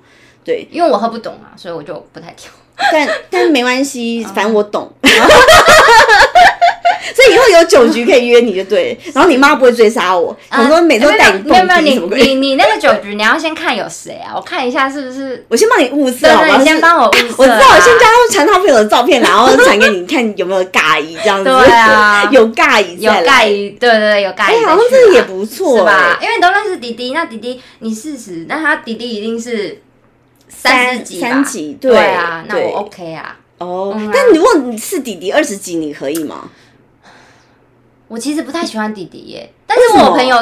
[0.43, 2.49] 对，因为我喝不懂啊，所以我就不太挑。
[2.91, 4.91] 但但没关系，哦 反正我懂。
[7.15, 12.35] 所以以后有酒局可以约你就对，然后你妈不会追杀我，啊我说每周带你没有没有蹦迪什么没有，你鬼？
[12.35, 14.33] 你你那个酒局，你要先看有谁啊？
[14.35, 15.45] 我看一下是不是？
[15.49, 16.57] 我先帮你物色好不好？
[16.57, 17.35] 对，你先帮我物色啊。
[17.37, 21.45] 我知道，我先叫他们传他朋友的照片，然后传给你看有没有尬意这样子。
[21.45, 24.65] 对啊 有尬意有再来盖鱼，对对对，有盖哎、鱼。
[24.65, 26.17] 好像这个也不错、是吧？
[26.19, 29.81] 哎因为你都认识弟弟，那弟弟你四十，那他弟弟一定是
[30.49, 31.19] 三十几
[31.79, 33.37] 对对啊，那我 OK 啊。
[33.57, 36.49] 哦、但如果你是弟弟二十几，你可以吗？
[38.07, 40.37] 我其实不太喜欢弟弟耶，但是我朋友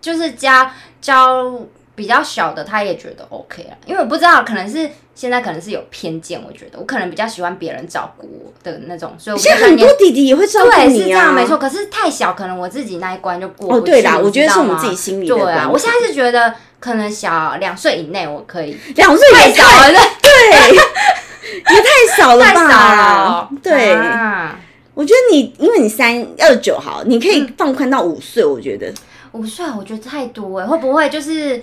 [0.00, 1.52] 就是教教
[1.94, 20.74] 比较小的，他也觉得 OK 了，因为我不知道，可能是现在可能是有偏见，我觉得我可能比较喜欢别人照顾我的那种，所以我现在很多弟弟也会照顾对是你啊，这样没错，可是太小，可能我自己那一关就过不哦，对啦，我觉得是我们自己心里的对啊，我现在是觉得可能小两岁以内我可以，两岁太小了，对，
[21.74, 22.52] 也太小了吧？
[22.52, 24.58] 太小了，对，啊
[24.94, 28.92] 我觉得你因为你三二九好，你可以放宽到五岁，我觉得
[29.32, 31.60] 五岁我觉得太多哎，会不会就是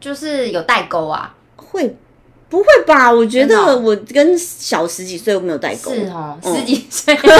[0.00, 1.34] 就是有代沟啊？
[1.56, 1.96] 会。
[2.48, 3.10] 不会吧？
[3.10, 5.90] 我觉得我跟小十几岁我没有代沟。
[5.94, 7.24] 是哦，嗯十几岁， 对，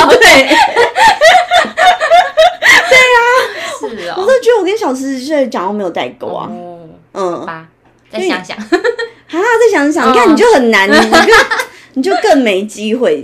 [3.79, 6.49] 是哦，我都觉得我跟小十几岁讲话没有代沟啊。
[6.51, 6.79] 哦，
[7.13, 7.67] 嗯，吧，
[8.11, 8.65] 再想想， 啊，
[9.31, 11.35] 再想想，你嗯看你就很难，你就
[11.93, 13.23] 你就更没机会。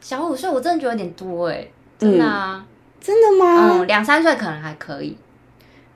[0.00, 2.64] 小五岁我真的觉得有点多哎，真的啊，
[3.00, 3.78] 真的吗？
[3.78, 5.16] 嗯，两三岁可能还可以，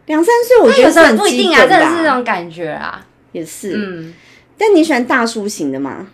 [0.07, 3.75] 两三岁我觉得是很不一定啊，真的是这种感觉啊，也是。
[3.77, 4.15] 嗯，
[4.59, 6.07] 但你喜欢大叔型的吗？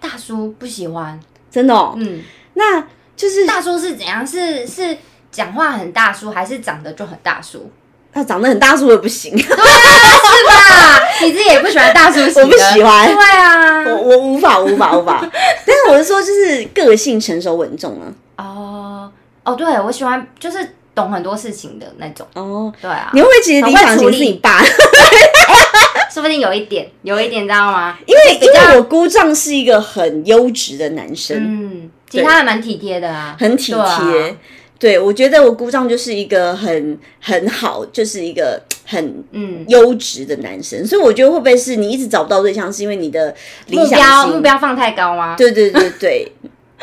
[0.00, 1.18] 大叔不喜欢，
[1.50, 2.22] 真的哦，嗯，
[2.54, 2.84] 那
[3.16, 4.26] 就是大叔是怎样？
[4.26, 4.96] 是是
[5.30, 7.70] 讲话很大叔，还是长得就很大叔？
[8.12, 11.00] 他长得很大叔也不行， 对啊是吧？
[11.22, 13.06] 你自己也不喜欢大叔我不喜欢。
[13.06, 15.20] 对啊，我我无法无法无法。
[15.66, 18.06] 但是我是说，就是个性成熟稳重啊。
[18.36, 19.10] 哦。
[19.44, 24.62] 哦，对我喜欢就是懂很多事情的那种，哦，对啊，你会不会其实理想型是你爸？
[26.12, 27.96] 说不定有一点，有一点，知道吗？
[28.06, 34.36] 因为因为我姑丈是一个很优质的男生，嗯，其实他还蛮体贴的啊，很体贴。
[34.78, 43.34] 对，我觉得我姑丈就是一个很很好，就是一个 很嗯，优质的男生，所以我觉得会不会是你一直找不到对象，是因为你的
[43.66, 45.34] 理目想型标目标放太高吗？
[45.36, 46.32] 对对对对，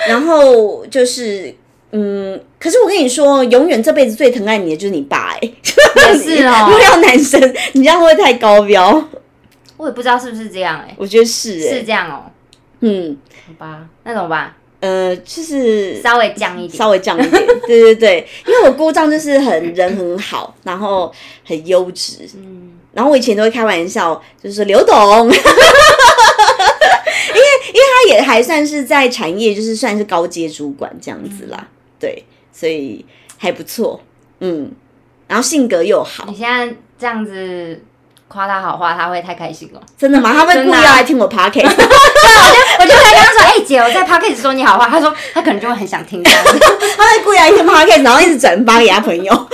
[0.07, 1.55] 然后就是
[1.91, 6.67] 嗯，可是我跟你说，永远这辈子最疼爱你的就是你爸哎、 也是哦。
[6.69, 7.41] 如果要男生，
[7.73, 9.07] 你这样会不会太高标？
[9.77, 12.23] 我也不知道是不是这样，哎，我觉得是哎、是这样哦，
[12.81, 13.17] 嗯。
[13.47, 14.53] 好吧，那怎么办？
[14.79, 21.11] 呃，就是稍微降一点，稍微降一点， 对对对，因为我姑丈就是很人很好，然后
[21.43, 24.95] 很优质，嗯，然后我以前都会开玩笑，就是说刘董，
[25.25, 25.37] 因为
[27.73, 31.67] 因为他也还算是在产业，就是算是高阶主管这样子啦，
[31.99, 33.05] 对，所以
[33.37, 33.99] 还不错。
[34.39, 34.71] 嗯，
[35.27, 36.25] 然后性格又好。
[36.27, 37.81] 你，现在这样子
[38.27, 39.81] 夸他好话，他会太开心了。
[39.97, 40.31] 真的吗？
[40.33, 41.63] 他会故意要来听我 podcast，
[42.79, 46.59] 我就会跟他说：“哎、姐，我在 p o c a s t 说你好话。”他说他可能就会很想听这样子。
[46.97, 49.33] 他会故意来听 podcast，然后一直转发给他朋友。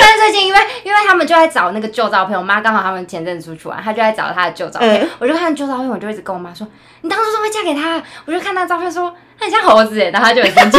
[0.00, 6.66] 但是最近因为因为他们就在找那个旧照片，我妈刚好他们前阵子出去玩，她就在找她的旧照片，嗯我就看旧照片，我就一直跟我妈说
[7.02, 10.78] ：“你当初怎么会嫁给他？”我就看那照片说：“他很像猴子。”然后她就很生气，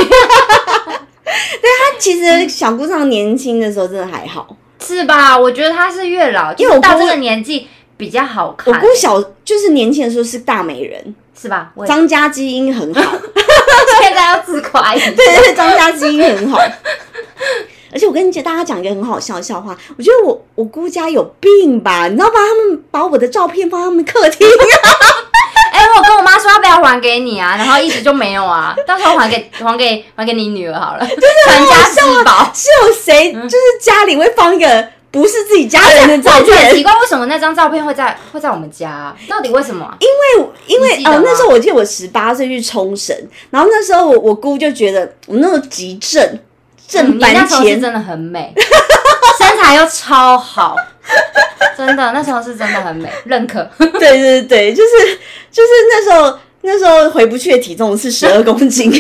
[1.25, 4.47] 他其实小姑丈年轻的时候真的还好，
[4.85, 5.37] 是吧？
[5.37, 7.67] 我觉得他是越老，因为我到这个年纪
[7.97, 11.71] 比较好看，我姑小就是年轻的时候是大美人，是吧？
[11.87, 13.01] 张家基因很好，
[14.01, 16.59] 现在要自夸一下， 对对对，张家基因很好。
[17.91, 22.33] 而且我跟大家讲一个很好笑的笑话，我觉得我我姑家有病吧，你知道吧？
[22.35, 24.47] 他们把我的照片放他们客厅，
[26.43, 30.99] 说要不要还给你啊， 然后一直就没有啊，到时候还给还给还给你女儿好了，
[31.47, 32.51] 传家之宝。
[32.53, 36.57] 是有谁就是家里会放一个不是自己家人的照片。
[36.67, 36.83] 很奇？
[36.83, 39.15] 怪，为什么那张照片会在会在我们家、啊？
[39.29, 43.15] 到底为什么啊、因为因为哦那时候我记得我十八岁去冲绳，
[43.49, 46.39] 然后那时候我我姑就觉得我那么急症嗯
[46.87, 48.53] 正你那搬迁，时候是真的很美，
[49.39, 50.75] 身材又超好，
[51.77, 53.67] 真的那时候是真的很美，认可。
[53.77, 55.15] 对对对，就是
[55.51, 58.91] 就是那时候那时候回不去的体重是十二 公斤，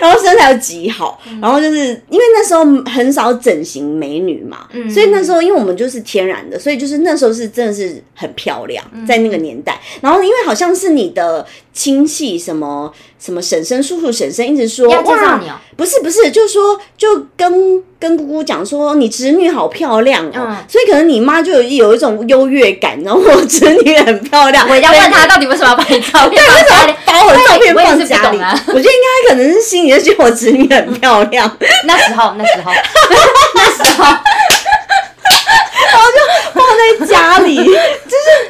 [0.00, 9.80] 然后身材又极好，嗯然后就是因为那时候很少整形美女嘛，嗯所以那时候因为我们就是天然的，所以就是那时候是真的是很漂亮，嗯在那个年代。
[10.00, 12.92] 然后因为好像是你的亲戚什么
[13.24, 20.56] 什么婶婶、叔叔、婶婶一直说要介绍你哦、不是不是，就说就跟跟姑姑讲说你侄女好漂亮哦，嗯。
[20.68, 26.94] 所以可能你妈就有有一种优越感，然后我侄女很漂亮，我要问她到底为什么要把你照片放家里。
[27.06, 31.50] 把我的照片放家里，我觉得应该可能是心里就觉得我侄女很漂亮，
[31.86, 32.72] 那时候，那时候，
[33.54, 36.18] 那时候，然后就
[36.52, 36.62] 放
[37.00, 37.72] 在家里，就是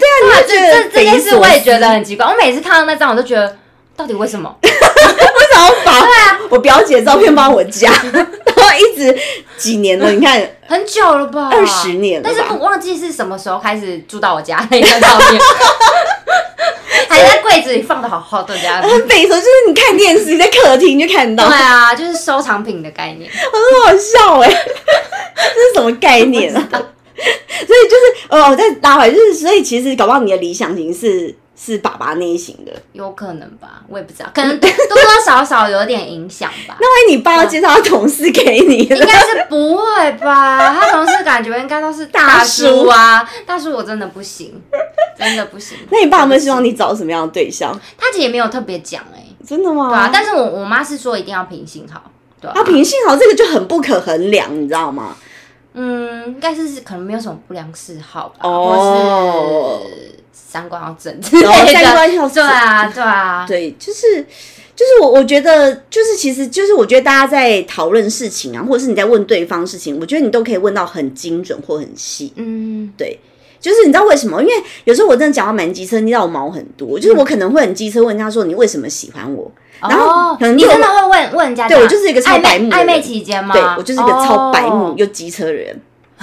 [0.00, 2.26] 这样，哇，你就觉得这这这件事我也觉得很奇怪。
[2.26, 3.56] 我每次看到那张，我都觉得
[3.96, 4.54] 到底为什么？
[4.62, 8.24] 为什么要把我表姐的照片放我家， 然
[8.56, 9.16] 后一直
[9.56, 11.50] 几年了，你看， 很久了吧？
[11.52, 15.40] 二十年了但是我忘记是什么时候开始住到我家那张照片，
[17.08, 18.88] 还在柜子里放的好好的这样子。
[18.88, 23.30] 很匪夷所思，就是你看电视，你在客厅就看到，对啊，就是收藏品的概念。
[23.30, 23.50] 很
[23.84, 26.68] 好笑哎、这是什么概念啊？
[26.70, 32.72] 所以就是呃，我再拉回来，就是所以其实搞不好你的理想型是是爸爸那一型的。
[32.92, 36.76] 有可能吧，我也不知道，可能多 多少少有点影响吧。
[36.80, 38.88] 那万一你爸要介绍他同事给你应？
[38.88, 40.74] 该是不会吧？
[40.74, 44.60] 他同事感觉应该都是大叔啊，大叔我真的不行，
[45.18, 45.78] 真的不行。
[45.90, 47.72] 那你爸有没有希望你找什么样的对象？
[47.96, 49.88] 他其实也没有特别讲哎、真的吗？
[49.90, 55.14] 对啊，但是我我妈是说一定要品性好，对啊，啊，品性好这个就很不可衡量，你知道吗？
[55.76, 64.22] 嗯，应该是可能没有什么不良嗜好吧，哦或是三观要正之类的，哦 三观要正对啊，对啊，对，就是
[64.74, 72.32] 就是我我觉得就是其实就是我觉得大家在讨论事情啊，或者是你在问对方事情，我觉得你都可以问到很精准或很细。
[72.36, 73.18] 嗯，对，
[73.60, 74.42] 就是你知道为什么？
[74.42, 74.54] 因为
[74.84, 79.50] 有时候我真的讲话蛮机车，你知道我毛很多，就是我可能会很机车问人家说你为什么喜欢我？
[79.80, 83.52] 然后哦可能你真的会问问人家对我就是一个超白目暧昧期间吗？
[83.54, 85.78] 对我就是一个超白目哦又机车的人。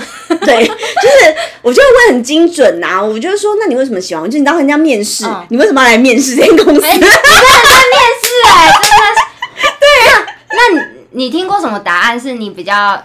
[0.46, 4.28] 对，就是我就会问很精准呐、我就说，那你为什么喜欢我？
[4.28, 6.82] 就你当人家面试，嗯你为什么要来面试这间公司？
[6.82, 9.22] 欸，你真的在面试哎， 真的是。
[9.80, 13.02] 对，啊那你你听过什么答案是你比较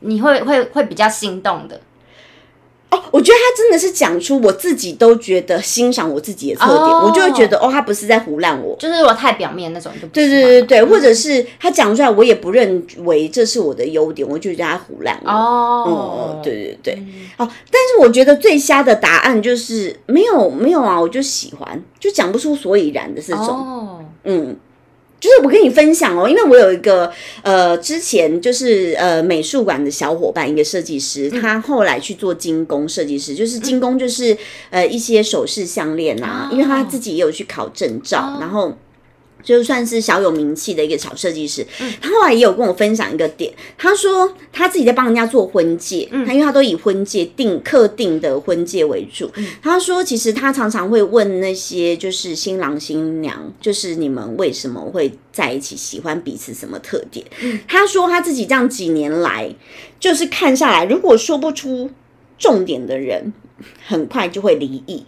[0.00, 1.80] 你会会会比较心动的？
[2.90, 7.04] 哦，我觉得他真的是讲出我自己都觉得欣赏我自己的特点，哦。
[7.06, 8.76] 我就会觉得哦，他不是在胡乱我。
[8.78, 15.30] 就是我太表面那种就不对对对对，或者是他讲出来，我也不认为这是我的优点，我就觉得他胡乱我。
[15.30, 15.84] 哦。
[15.86, 17.02] 哦，，对对对，
[17.36, 23.46] 哦，但是我觉得最瞎的答案就是没有没有啊，我就喜欢，就讲不出所以然的这种。
[23.46, 24.56] 哦，嗯，
[25.20, 27.12] 就是我跟你分享哦，因为我有一个
[27.42, 34.36] 呃，之前就是呃美术馆的小伙伴，一个设计师，他后来去做精工设计师，就是精工就是
[34.70, 38.76] 呃一些首饰项链啊，因为他自己也有去考证照，然后。
[39.42, 41.66] 就算是小有名气的一个小设计师，
[42.00, 49.30] 他后来也有跟我分享一个点，他说他自己在帮人家做婚戒，他因为他都以婚戒定客定的婚戒为主，
[49.62, 57.24] 他说其实他常常会问那些就是新郎新娘，就是你们为什么会在一起，喜欢彼此什么特点？
[57.66, 59.54] 他说他自己这样几年来，
[59.98, 61.90] 就是看下来，如果说不出
[62.38, 63.32] 重点的人，
[63.86, 65.04] 很快就会离异。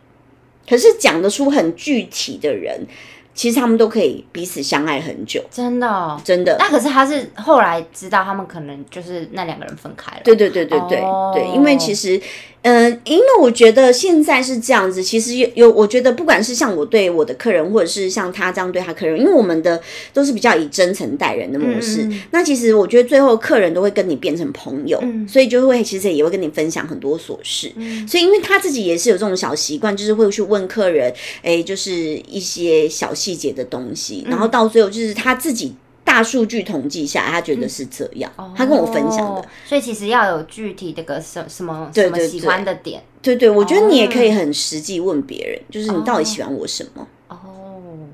[0.69, 2.87] 可是讲得出很具体的人，
[3.35, 6.21] 其实他们都可以彼此相爱很久，真的、哦。
[6.23, 6.57] 真的。
[6.59, 10.21] 那可是他是后来知道他们可能就是那两个人分开了。
[10.23, 12.21] 对对对对对、哦对，因为其实，
[12.63, 19.81] 呃，因为我觉得现在是这样子，其实有有，我觉得不管是像我对我的客人，或者是像他这样对他客人，因为我们的
[20.13, 27.73] 都是比较以真诚待人的模式，嗯那其实我觉得最后客人都会跟你变成朋友，嗯所以就会其实也会跟你分享很多琐事。
[28.07, 31.93] 所以因为他自己也是有这种小习惯，就是会去问客人，哎，就是
[32.29, 35.75] 一些小细节的东西，然后到最后就是他自己。
[36.13, 39.41] 大数据统计下来，他觉得是这样，他跟我分享的。
[39.41, 39.45] 哦。
[39.65, 43.03] 所以其实要有具体这个什什么什么喜欢的点。
[43.23, 43.35] 对。
[43.35, 47.07] 对，我觉得你也可以很实际问别人，就是你到底喜欢我什么？
[47.29, 47.39] 哦。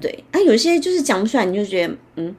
[0.01, 2.37] 对，那、有些就是讲不出来，你就觉得嗯，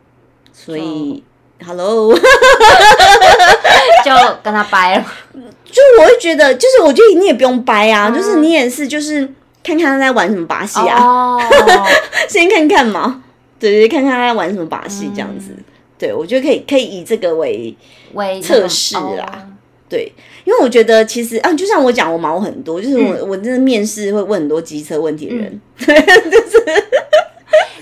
[0.53, 1.21] 所以
[1.61, 2.15] hello，
[4.05, 5.05] 就跟他掰了。
[5.69, 9.27] 就我会觉得，就是我觉得你也不用掰啊，就是你也是就是
[9.61, 11.41] 看看他在玩什么把戏啊，哦，
[12.29, 13.21] 先看看嘛，
[13.59, 15.51] 对对，看看他在玩什么把戏这样子。
[15.97, 17.75] 对，我觉得可以可以以这个为
[18.13, 19.53] 为测试啦哦。
[19.89, 20.11] 对，
[20.45, 25.99] 因为我觉得其实啊，就像我讲，我毛很多，就是我、我真的面试会问很多机车问题的人，对，
[26.29, 26.63] 就是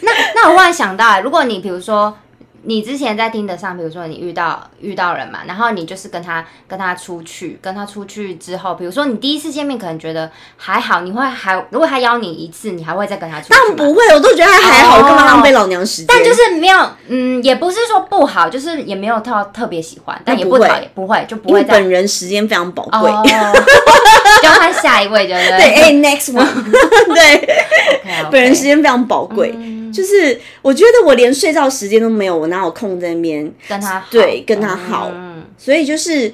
[0.01, 2.17] 那那我忽然想到、欸，如果你比如说
[2.67, 13.75] 你之前在听得上，比如说你遇到遇到人嘛，然后你就是跟他跟他出去，跟他出去之后，比如说你第一次见面可能觉得还好，你会还如果他邀你一次，你还会再跟他出去但？
[13.77, 16.07] 不会，我都觉得他还好，哦干嘛浪费老娘时间？
[16.09, 23.09] 但就是没有，嗯，也不是说不好，就是也没有特特别喜欢，但也不不会讨厌，不会就不会再本人时间非常宝贵。
[23.09, 23.23] 哦，
[24.43, 25.57] 交换下一位，对不对？
[25.57, 26.45] 对，哎、n e x t one，
[27.13, 27.49] 对
[28.29, 29.53] 本人时间非常宝贵。
[29.55, 33.51] 嗯就是我觉得我连睡觉时间都没有，我哪有空在那边？
[33.67, 36.31] 跟他好对跟他好嗯所以就是。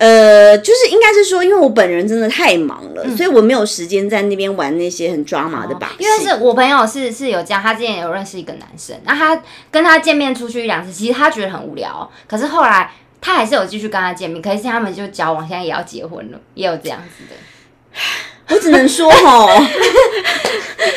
[0.00, 5.94] 呃，就是应该是说，因为我本人真的太忙了，所以我没有时间在那边玩那些很抓马的把戏。
[5.98, 9.42] 嗯因为是我朋友是是有这样，他之前有认识一个男生，那他
[9.72, 17.34] 跟他见面出去一两次，其实他觉得很无聊，可是后来他还是有继续跟他见面，可是他们就交往，现在也要结婚了，也有这样子的，
[18.50, 19.46] 我只能说 哈，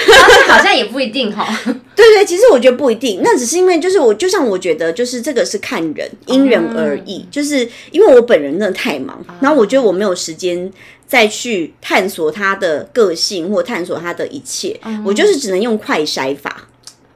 [0.07, 1.45] 然后好像也不一定哈。
[1.93, 7.25] 对对，其实我觉得不一定，那只是因为就是我，就像我觉得就是这个是看人，因人而异。
[7.29, 10.71] 就是因为我本人真的太忙，然后我觉得我没有时间
[11.05, 16.67] 再去探索他的个性或探索他的一切，我就是只能用快筛法。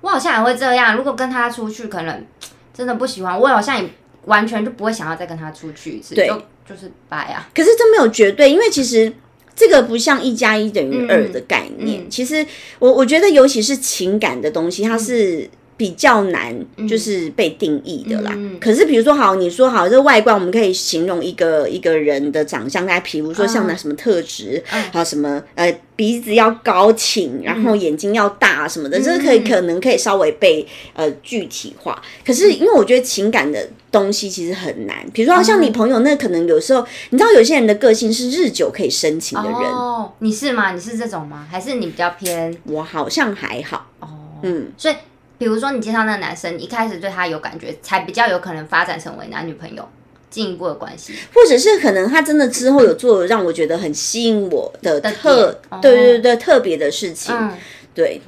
[0.02, 2.26] 我好像也会这样，如果跟他出去，可能
[2.74, 3.90] 真的不喜欢，我好像也
[4.26, 6.36] 完全就不会想要再跟他出去一次，对就
[6.70, 7.48] 就是拜啊。
[7.56, 9.12] 可是这没有绝对，因为其实。
[9.56, 12.02] 这个不像一加一等于二的概念。
[12.02, 12.46] 嗯其实
[12.80, 16.56] 我我觉得，尤其是情感的东西，它是比较难，
[16.88, 18.32] 就是被定义的啦。
[18.36, 32.02] 嗯可是比如说，好，你说好，这外观我们可以形容一个一个人的长相，大家比如说像那什么特质，还有什么呃鼻子要高挺，然后眼睛要大什么的，这个可以可能可以稍微被呃具体化。
[32.26, 40.72] 可是因为我觉得情感的东西其实很难，比如说像你朋友，那可能有时候你知道有些人的个性是日久可以生情的人，哦，你是吗？
[40.72, 41.46] 你是这种吗？
[41.52, 42.56] 还是你比较偏？
[42.64, 44.08] 我好像还好，哦？
[44.44, 44.96] 嗯，所以
[45.38, 49.88] 比如说你介绍那个男生，你一开始对他有感觉，才比较有可能发展成为男女朋友
[50.30, 51.14] 进一步的关系。
[51.34, 57.52] 或者是可能他真的之后有做让我觉得很吸引我的的特对对对特别的事情，嗯，
[57.94, 58.22] 对，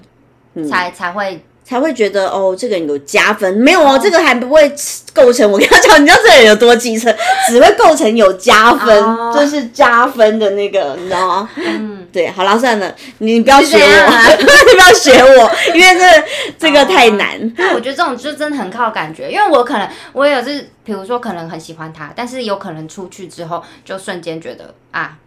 [0.69, 3.53] 才才会才会觉得哦，这个人有加分。
[3.55, 4.73] 没有哦，这个还不会
[5.13, 7.13] 构成我跟他讲，你知道这个人有多机车，
[7.49, 11.49] 只会构成有加分，哦就是加分的那个，你知道吗？
[11.57, 16.23] 嗯，对，好了，算了，你不要学我，啊 你不要学我，因为这
[16.57, 17.53] 这个太难。
[17.57, 25.17] 但我觉得这种就真的很靠感觉，因为我可能我也有是，比如说可能很喜欢他，但是有可能出去之后就瞬间觉得啊，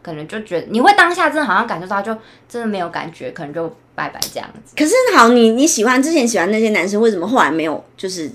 [0.00, 2.16] 可能就觉得你会当下真的好像感受到，就
[2.48, 4.74] 真的没有感觉，可能就拜拜这样子。
[4.76, 8.30] 可是好，你你喜欢之前喜欢那些男生，为什么后来没有就是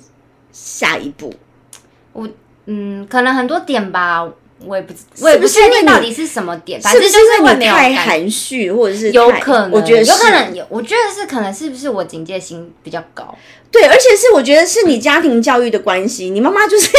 [0.52, 1.34] 下一步？
[2.12, 2.28] 我
[2.66, 4.28] 嗯，可能很多点吧，
[4.66, 7.94] 我也不知，我也不确定到底是什么点，反正就是会没有太。
[7.96, 13.34] 含蓄，或者是有可能，我觉得有可能有，我觉得是可能是不是我警戒心比较高，
[13.72, 16.92] 对，而且是我觉得是你家庭教育的关系，你妈妈就是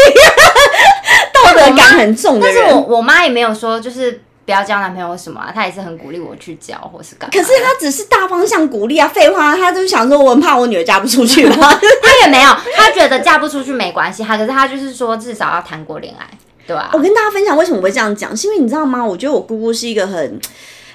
[1.32, 2.80] 道德感很重的但是我。
[2.96, 7.32] 我妈也没有说就是不要交男朋友什么、啊，他也是很鼓励我去交或是干嘛。
[7.32, 11.56] 可是他只是大方向鼓励啊，废话，他就想说我很怕我女儿嫁不出去嘛。
[11.56, 16.26] 他也没有，他觉得嫁不出去没关系，他可是他就是说至少要谈过恋爱，
[16.66, 19.04] 对吧、我跟大家分享为什么我会这样讲，是因为你知道吗？
[19.04, 20.40] 我觉得我姑姑是一个很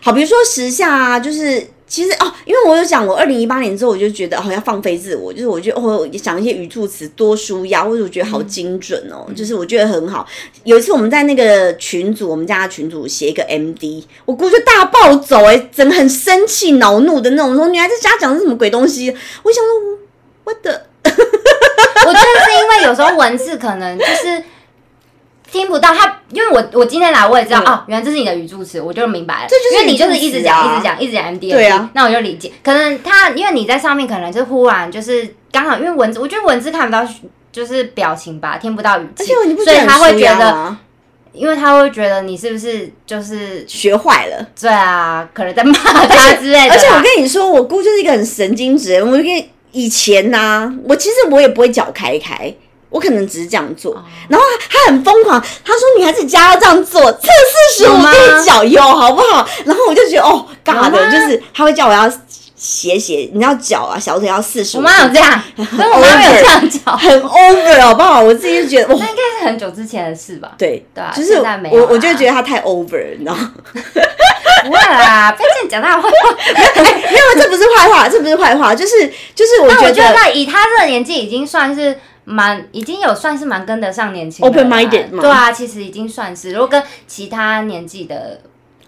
[0.03, 10.27] 好，比如说时下啊，就是其实哦，因为我有讲，我二零一八年之后，我就觉得哦要放飞自我，就是我觉得哦讲一些语助词多舒压，或者我觉得好精准哦，就是我觉得很好。
[10.65, 19.09] 有一次我们在那个群组，我们家的群组写一个 MD，我姑就大暴走哎、整个很生气恼怒的那种，说女孩子家讲的是什么鬼东西？
[19.43, 19.97] 我想说
[20.43, 20.87] 我的。
[22.05, 24.43] 我觉得是因为有时候文字可能就是
[25.51, 29.47] 听不到他，因为我我今天来我也知道、哦，原来这是你的语助词，我就明白了。
[29.47, 32.51] 嗯这就是因为你就是一直讲、一直讲、一直讲 M D，对啊，那我就理解。
[32.63, 37.07] 可能他因为你在上面，可能就忽然就是刚好因为文字，我觉得文字看不到
[37.51, 40.75] 就是表情吧，听不到语气而且，你不所以他会觉得，
[41.33, 44.45] 因为他会觉得你是不是就是学坏了。
[44.59, 46.73] 对啊，可能在骂他之类的啦。
[46.73, 49.01] 而且我跟你说，我姑就是一个很神经质。
[49.01, 49.25] 我跟
[49.71, 52.53] 以前呐、我其实我也不会脚开开，
[52.89, 53.93] 我可能只是这样做。
[53.93, 57.27] 哦然后他很疯狂，他说女孩子家要这样做，测
[57.77, 59.47] 四十五度角有好不好？
[59.65, 62.09] 然后我就觉得哦，尬的，就是他会叫我要
[62.55, 68.21] 斜斜，你知道脚啊小腿要四十我五，妈有这样，我妈没有这样脚，很 over 好不好？
[68.21, 68.95] 我自己就觉得那。
[68.95, 70.53] 应该是很久之前的事吧？
[70.57, 71.35] 对，对啊就是
[71.71, 73.53] 我，我就啦觉得他太 over，你知道吗？
[74.63, 76.35] 不会啦，不要这样讲他的坏话。
[76.81, 81.97] 没有，这不是坏话，这不是坏话，就是就是我觉得觉得以他这个年纪，已经算是
[82.29, 85.21] 蛮，已经有算是蛮跟得上年轻人 Open-minded 嘛。
[85.21, 88.41] 对啊，其实已经算是，如果跟其他年纪的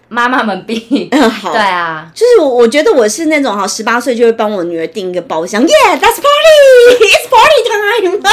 [0.08, 1.52] 妈妈们比， 嗯好。
[1.52, 8.20] 对，啊，就是我我觉得我是那种哈，十八岁就会帮我女儿订一个包厢，Yeah，that's party，it's party time，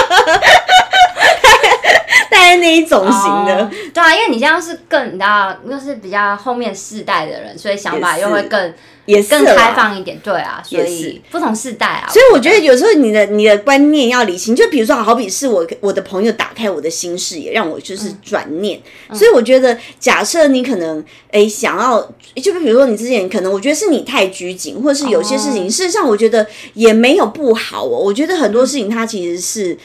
[2.57, 3.63] 那一种型的。
[3.63, 8.73] 哦对啊，因为你现在是更，你知道，又是比较后面世代的人，所以想法又会更
[9.05, 18.79] 也是更开放一点，对啊，所以不同世代啊，所以我觉得有时候你的你的观念要理清，就比如说，好比是我我的朋友打开我的新视野，让我就是转念。
[19.13, 21.99] 所以我觉得，假设你可能诶想要，
[22.35, 27.97] 就比如说你之前可能我觉得是你太拘谨，或者是有些事情，哦事实上我觉得也没有不好哦。
[27.97, 29.75] 我觉得很多事情它其实是。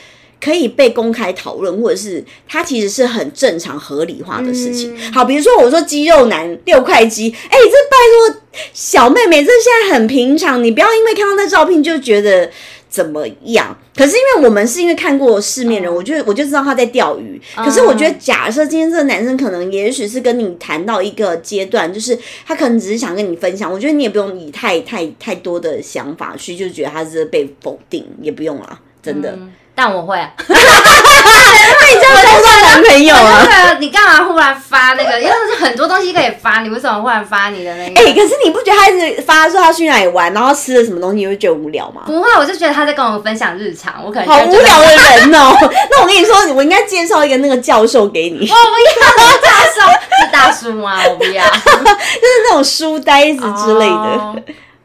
[0.42, 4.96] 可以被公开讨论，或者是它其实是很正常合理化的事情。
[5.12, 8.40] 好，比如说我说肌肉男六块肌，哎、这拜托
[8.72, 12.50] 小妹妹，这现在很平常，你不要因为看到那照片就觉得
[12.88, 13.78] 怎么样。
[13.94, 17.40] 可是因为我们是因为看过世面人，我觉得我就知道他在钓鱼。
[17.54, 29.30] 可是我觉得，假设今天这个男生可能也许是跟你谈到一个阶段，就是他可能只是想跟你分享，我觉得你也不用以太太太多的想法去就觉得他是被否定，也不用啦，真的。
[29.38, 33.42] 嗯但我会啊，那你这样交到男朋友啊？
[33.42, 35.18] 对啊，你干嘛忽然发那个？
[35.18, 38.00] 因为是很多东西可以发，你为什么忽然发你的那个？
[38.00, 42.02] 哎、可是你不觉得他一直发说他去哪里玩，然后吃了什么东西，你会觉得无聊吗？
[42.06, 45.56] 不会，我就觉得他在跟我分享日常，我可能好无聊的人哦、
[45.90, 49.80] 那我跟你说， 我应该介绍一个那个教授给你，我不要大叔，
[50.20, 51.00] 是大叔吗？
[51.08, 53.94] 我不要， 就是那种书呆子之类的。
[53.94, 54.36] 哦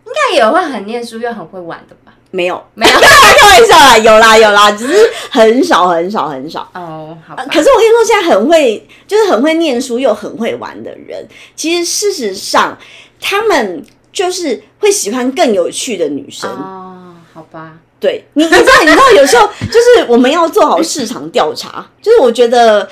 [0.07, 2.06] 应该也会很念书又很会玩的吧？
[2.31, 6.69] 没有，没有 开玩笑啦，有啦有啦，只是很少很少很少。
[6.73, 7.17] 哦。
[7.51, 11.25] 可是我跟你说，现在很会，就是很会念书又很会玩的人，
[11.55, 12.77] 其实事实上
[13.21, 16.49] 他们就是会喜欢更有趣的女生。
[16.49, 17.73] 哦，好吧。
[17.99, 22.87] 对你，你知道，你知道，有时候就是我们要做好市场调查，就是我觉得。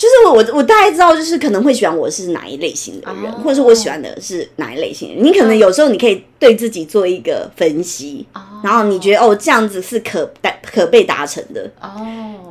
[0.00, 5.14] 就是我，我大概知道，就是可能会喜欢我是哪一类型的人，哦或者是我喜欢的是哪一类型。
[5.22, 11.90] 你可能有时候你可以对自己做一个分析，哦然后你觉得哦这样子是可达可被达成的，哦，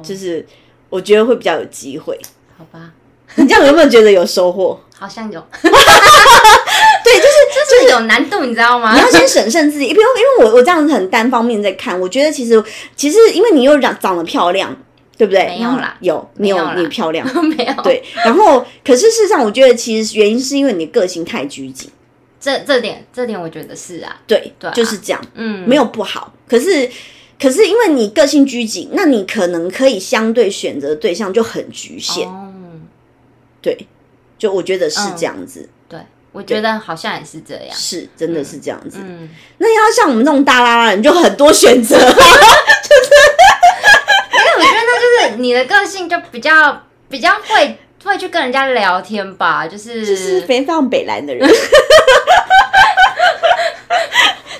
[0.03, 0.45] 就是
[0.91, 2.15] 我觉得会比较有机会。
[2.55, 2.91] 好吧，
[3.33, 4.79] 你这样有没有觉得有收获？
[4.99, 5.69] 好像有， 对，
[7.15, 7.33] 就是
[7.81, 8.99] 就是有难度，你知道吗你？
[8.99, 12.61] 要先审慎自己，因为因为我我这样子很单方面在看，我觉得其实
[12.95, 14.75] 其实因为你又长长得漂亮，
[15.19, 15.43] 对不对？
[15.47, 18.01] 没有啦有你有没有你漂亮， 没有，对。
[18.23, 21.91] 然后可是事实上，我觉得其实原因是因为你的个性太拘谨，
[22.39, 26.33] 这这点这点我觉得是啊，对，对啊就是这样，嗯，没有不好。
[26.47, 26.89] 可是
[27.37, 32.53] 可是因为你个性拘谨，那你可能可以相对选择对象就很局限，哦，
[33.61, 33.77] 对。
[34.37, 35.99] 就我觉得是嗯这样子，对，
[36.31, 38.99] 我觉得好像也是这样，是真的是这样子。
[39.01, 41.97] 嗯，那要像我们这种大拉拉人，就很多选择。
[45.39, 51.47] 你的个性就比较比较会会去跟人家聊天吧，就是就是非常北蓝的人，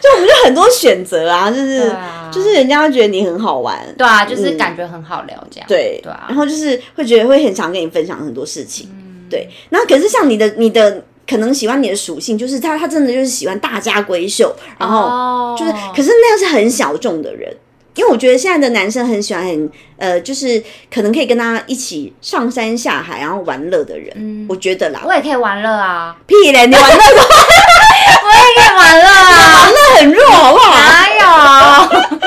[0.02, 2.16] 就我们就很多选择啊，就是、啊。
[2.32, 6.26] 就是人家会觉得你很好玩，对啊，就是感觉很好聊这样，对对啊。
[6.28, 9.26] 然后就是会觉得会很想跟你分享很多事情，嗯。
[9.28, 9.50] 对。
[9.70, 15.56] 那可是像你的你的可能喜欢你的属性，就是他他真的就是喜欢大家闺秀，然后哦。
[15.58, 17.52] 就是，可是那样是很小众的人。
[17.96, 20.62] 因为我觉得现在的男生很喜欢很呃，就是
[20.94, 24.12] 可能可以跟他一起上山下海，然后玩乐的人。
[24.16, 26.66] 嗯我觉得啦，我也可以玩乐啊，屁嘞！
[26.68, 27.36] 你玩乐的话，
[28.24, 30.72] 我也可以玩乐啊，玩乐很弱，好不好？
[30.78, 32.20] 哪有？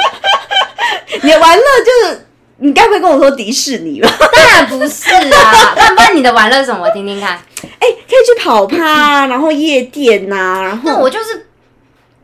[1.22, 2.26] 你玩乐就是，
[2.58, 4.08] 你该不会跟我说迪士尼吧？
[4.32, 6.84] 当然不是啊，那不然你的玩乐是什么？
[6.86, 7.38] 我听听看。
[7.78, 11.46] 哎、可以去跑趴，然后夜店呐、然后那我就是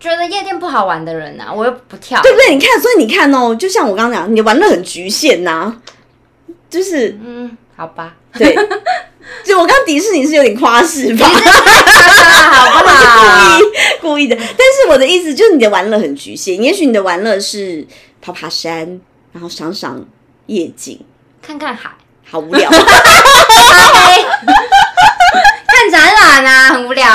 [0.00, 2.20] 觉得夜店不好玩的人呐、我又不跳。
[2.22, 2.54] 对不对？
[2.54, 5.74] 你看，所以你看哦，就像我刚刚讲，你的玩乐很局限呐、
[6.70, 8.54] 就是嗯，好吧，对，
[9.44, 13.58] 就我刚刚迪士尼是有点夸饰吧，好不好？
[13.58, 13.64] 故意
[14.00, 14.36] 故意的。
[14.36, 17.86] 但是我的意思就是你的玩乐很局限，也许你的玩乐是
[18.20, 19.00] 爬爬山，
[19.32, 20.04] 然后赏赏
[20.46, 21.00] 夜景，
[21.42, 21.90] 看看海，
[22.30, 22.70] 好无聊。
[25.68, 27.06] 看展览啊，很无聊，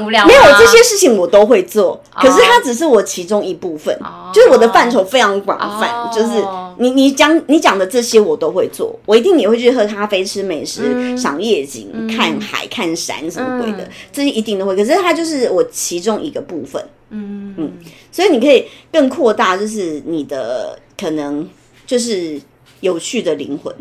[0.00, 0.26] 很无聊。
[0.26, 6.42] 没有这些事情我都会做，哦可是它只是我其中一部分，哦就是我的范畴非常广泛，哦就是
[6.78, 14.74] 你你讲你讲的这些我都会做，我一定也会去喝咖啡、吃美食、嗯赏夜景、看海、看山什么鬼的，嗯这些一定都会。
[14.74, 17.72] 可是它就是我其中一个部分，嗯嗯
[18.10, 21.48] 所以你可以更扩大，就是你的可能
[21.86, 22.40] 就是
[22.80, 23.74] 有趣的灵魂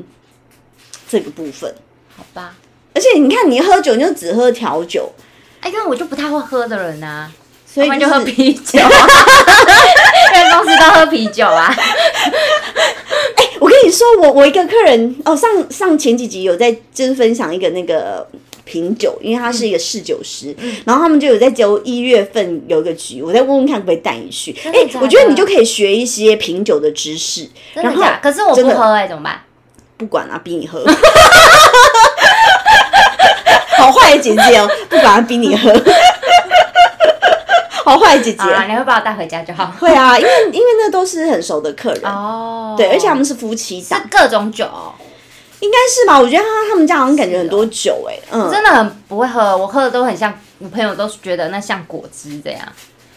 [1.07, 1.74] 这个部分。
[2.15, 2.55] 好吧。
[2.93, 5.09] 而且你看，你喝酒你就只喝调酒，
[5.62, 7.30] 哎，因为我就不太会喝的人呐、
[7.66, 11.76] 所以就喝啤酒， 因为公司都喝啤酒啊。
[13.60, 18.26] 我跟你说，我我一个客人哦，上上前几集有在就是分享一个那个
[18.64, 24.55] 品酒，因为他是一个侍酒师，嗯然后他们就有在揪一月份有一个局，我再问问看可不可以带你去。
[24.64, 28.20] 哎、我觉得你就可以学一些品酒的知识，然后真的假的？
[28.24, 29.41] 可是我不喝哎、怎么办？
[29.97, 30.82] 不管啊，逼你喝。
[33.80, 35.74] 好坏的姐姐哦，不管他逼你喝。
[37.86, 39.74] 好坏的姐姐，啊，你会把我带回家就好。
[39.80, 44.94] 会啊，因为因为那都是很熟的客人，哦，对，而且他们是夫妻档，是各种酒哦、
[45.60, 46.20] 应该是吧？
[46.20, 52.62] 我觉得他他们家好像感觉很多酒哎、嗯，真的很不会喝，我喝的都很像，我朋友都觉得那像果汁这样，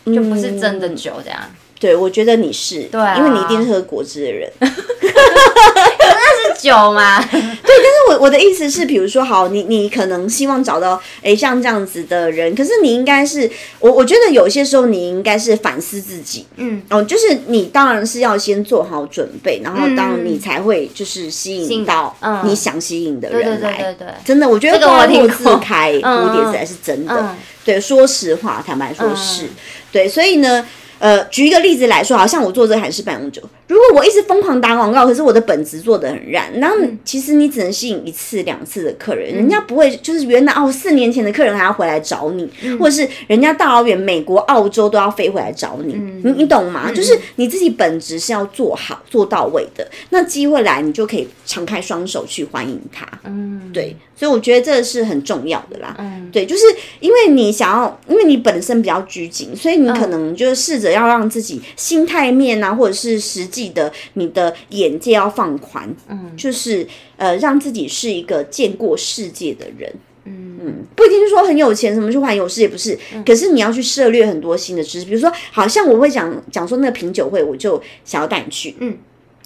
[0.06, 1.38] 就不是真的酒这样。
[1.78, 4.50] 对，我觉得你是，对啊因为你一定是喝果汁的人。
[5.84, 7.18] 是酒吗？
[7.30, 22.40] 但是我我的意思是，比如说，好，你你可能希望找到哎像这样子的人，可是你应该是我我觉得有些时候你应该是反思自己，嗯，哦，就是你当然是要先做好准备，然后嗯当然你才会就是吸引到嗯。
[22.44, 23.72] 你想吸引的对对人来。
[23.72, 27.14] 对对对，真的，我觉得这个我花落自开，嗯蝴蝶实在是真的。
[27.14, 27.36] 嗯。
[27.64, 29.50] 对，说实话，坦白说是，嗯。
[29.92, 30.66] 对，所以呢，
[31.02, 36.96] 呃，举一个例子来说，好像我做这个韩式办公酒，如果我一直疯狂打广告，可是我的本职做的很烂，然后嗯。
[37.04, 42.78] 其实你只能吸引一次两次的客人，人家不会就是原来哦四年前的客人还要回来找你，嗯。
[42.78, 46.22] 或者是人家大老远美国、澳洲都要飞回来找你，嗯。
[46.24, 46.92] 你你懂吗？
[46.94, 55.94] 就是你自己本职是要做好做到位的，那机会来你就可以敞开双手去欢迎他，嗯，对，所以我觉得这是很重要的啦。
[55.98, 56.30] 嗯。
[56.32, 56.62] 对，就是
[56.98, 66.34] 因为你想要，因为你本身比较拘谨，所以你可能就是试着要让自己心态面啊，或者是实际的你的眼界要放宽，嗯。
[66.34, 66.86] 就是
[67.18, 69.92] 呃，让自己是一个见过世界的人。
[70.24, 70.58] 嗯。
[70.64, 78.96] 嗯，不一定是说很有钱，什么去环游世界不是，可是你要去涉猎很多新的知识，比如说，好像我会讲讲说那个品酒会，我就想要带你去，嗯，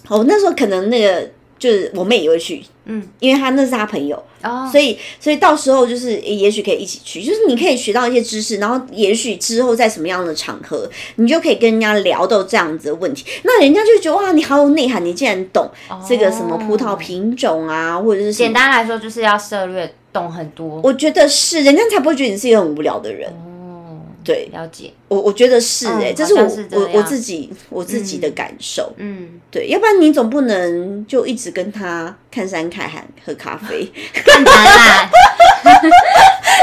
[0.09, 15.69] 哦，那时候可能那个就是我妹也会去，嗯，因为她那是她朋友，哦，所以，所以到时候就是，诶也许可以一起去，就是你可以学到一些知识，然后也许之后在什么样的场合，你就可以跟人家聊到这样子的问题，那人家就觉得哇，你好有内涵，你竟然懂
[16.09, 20.81] 这个什么葡萄品种啊，或者是，简单来说就是要涉略懂很多。
[20.85, 23.29] 我觉得是，人家才不会觉得你是一个很无聊的人。
[23.31, 23.56] 哦，
[24.27, 24.93] 对了解。
[25.09, 28.93] 我我觉得是哎、嗯这是我我我自己我自己的感受。
[28.97, 35.09] 嗯，对，要不然你总不能就一直跟他看山看海喝咖啡， 看展览。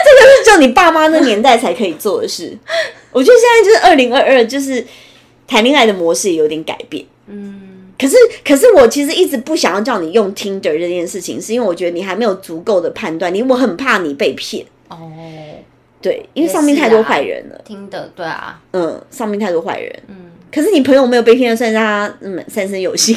[0.03, 2.55] 这是只有你爸妈那年代才可以做的事。
[3.11, 4.85] 我觉得现在就是二零二二，就是
[5.47, 7.05] 谈恋爱的模式也有点改变。
[7.27, 7.61] 嗯
[7.97, 14.65] 可是，可是我其实一直不想要叫你用 Tinder 这件事情，是因为我觉得你还没有足够的判断，你我很怕你被骗。
[14.89, 15.09] 哦，
[16.03, 17.59] 对，因为上面太多坏人了。
[17.65, 20.03] 听的对啊，嗯，上面太多坏人。
[20.09, 23.15] 嗯，可是你朋友没有被骗，算是他嗯三生有幸。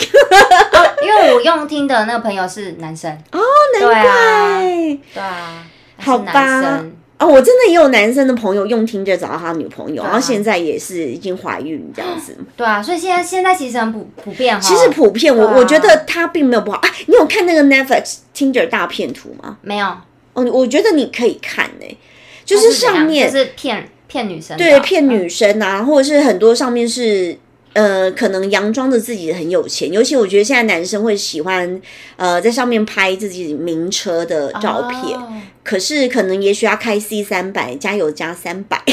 [1.02, 3.40] 因为我用听的那个朋友是男生，哦，
[3.78, 5.66] 对啊，哎，对啊，
[5.98, 6.84] 好吧。
[7.18, 12.36] 哦，我真的也有男生的朋友用听着找到他女朋友，啊然后现在也是已经怀孕这样子。
[12.56, 14.60] 对啊，所以现在现在其实很普普遍哈。
[14.60, 16.90] 其实普遍，我、我觉得他并没有不好啊。
[17.06, 19.56] 你有看那个 Netflix Tinder 大片图吗？
[19.62, 19.86] 没有，
[20.34, 21.98] 哦，我觉得你可以看呢、
[22.46, 27.36] 就是上面是骗骗女生的，对骗女生啊，或者是很多上面是
[27.74, 31.78] 呃，可能佯装着自己很有钱，尤其我觉得现在男生会喜欢
[32.16, 35.28] 呃在上面拍自己名车的照片，哦
[35.62, 38.80] 可是可能也许要开 C 三百，加油加三百。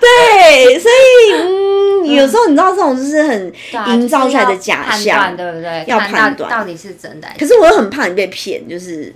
[0.00, 3.52] 对，所以嗯，有时候你知道这种就是很
[3.88, 5.82] 营造出来的假象对不对？
[5.88, 9.12] 要判断到底是真的，可是我又很怕你被骗，就是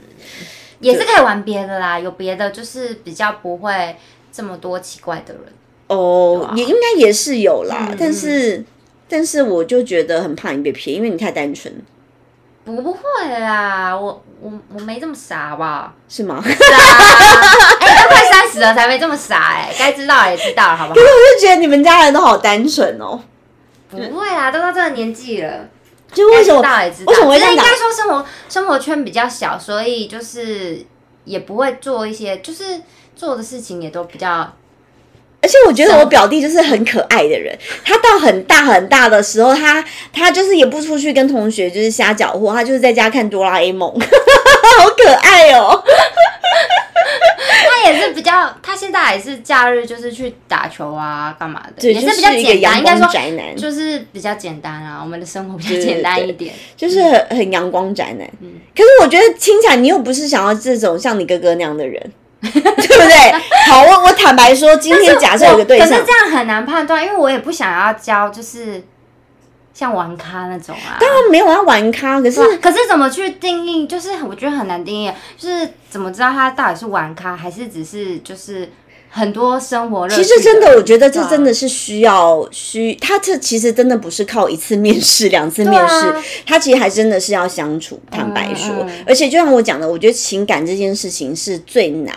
[0.81, 3.97] 也是可以玩别的啦，有别的就是比较不会
[4.33, 5.43] 这么多奇怪的人。
[5.89, 8.65] 哦，啊也应该也是有啦，嗯但是
[9.09, 11.73] 但是我就觉得很怕你被骗，因为你太单纯，
[12.65, 13.01] 不会
[13.41, 15.95] 啦，我我我没这么傻吧？
[16.09, 16.45] 是吗？
[16.45, 16.79] 是啊，
[17.81, 20.95] 哎、都快三十了才没这么傻哎、该知道也知道了，好不好？
[20.95, 23.19] 可是我就觉得你们家人都好单纯哦，
[23.89, 25.69] 不会啦，都到这个年纪了，
[26.13, 30.85] 就为什么该知道也知道，为什么会这样讲只是应该说生活生活圈比较小，所以就是
[31.25, 32.81] 也不会做一些，就是
[33.15, 34.53] 做的事情也都比较
[35.41, 45.85] 而且我觉得我表弟就是很可爱的人， 他到很大很大的时候，他他就是也不出去跟同学就是瞎搅和，他就是在家看哆啦 A 梦， 好可爱哦。
[47.83, 56.55] 他也是比较，他现在也是假日就是去打球啊，干嘛的，对，也就是比较简应该说光宅男，就是比较简单啊，我们的生活比较简单一点。
[56.77, 58.29] 就是很很阳光宅男。
[58.75, 63.33] 可是我觉得听起来你又不是想要这种像你哥哥那样的人， 对不对？
[63.67, 68.83] 好，我我坦白说，今天假设有个对象可是，这样很难判断，因为我也不想要交，就是
[69.79, 70.99] 像玩咖那种啊。
[70.99, 73.87] 当然没有要玩咖，可是啊可是怎么去定义？
[73.87, 78.69] 就是我觉得很难定义，就是怎么知道他到底是玩咖，还是只是就是
[79.09, 88.01] 很多生活乐其实真的，我觉得这真的是需要需，他这其实真的不是靠一次面试、 两次面试，啊他其实还真的是要相处。
[88.11, 92.13] 坦白说，嗯嗯而且就像我讲的，我觉得情感这件事情是最难，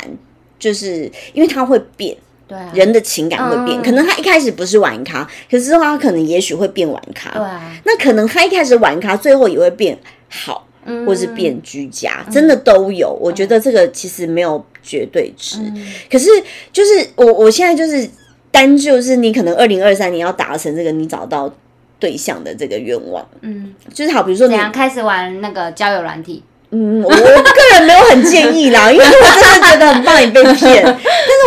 [0.57, 2.17] 就是因为它会变。
[2.51, 7.31] 对啊，人的情感会变，嗯可能他一开始不是玩咖，可是他可能也许会变玩咖。
[7.31, 9.97] 对啊，那可能他一开始玩咖，最后也会变
[10.29, 13.17] 好，嗯或是变居家，真的都有。
[13.21, 15.59] 我觉得这个其实没有绝对值。
[15.59, 16.27] 嗯可是
[16.73, 18.09] 就是我我现在就是
[18.51, 21.49] 单就是你可能二零二三年要达成这个你找到
[21.97, 26.43] 对象的这个愿望，嗯，就是好，比如说你开始玩那个交友软体？
[26.73, 30.81] 嗯，我我个人没有很建议啦，因为我真的觉得很怕你被骗。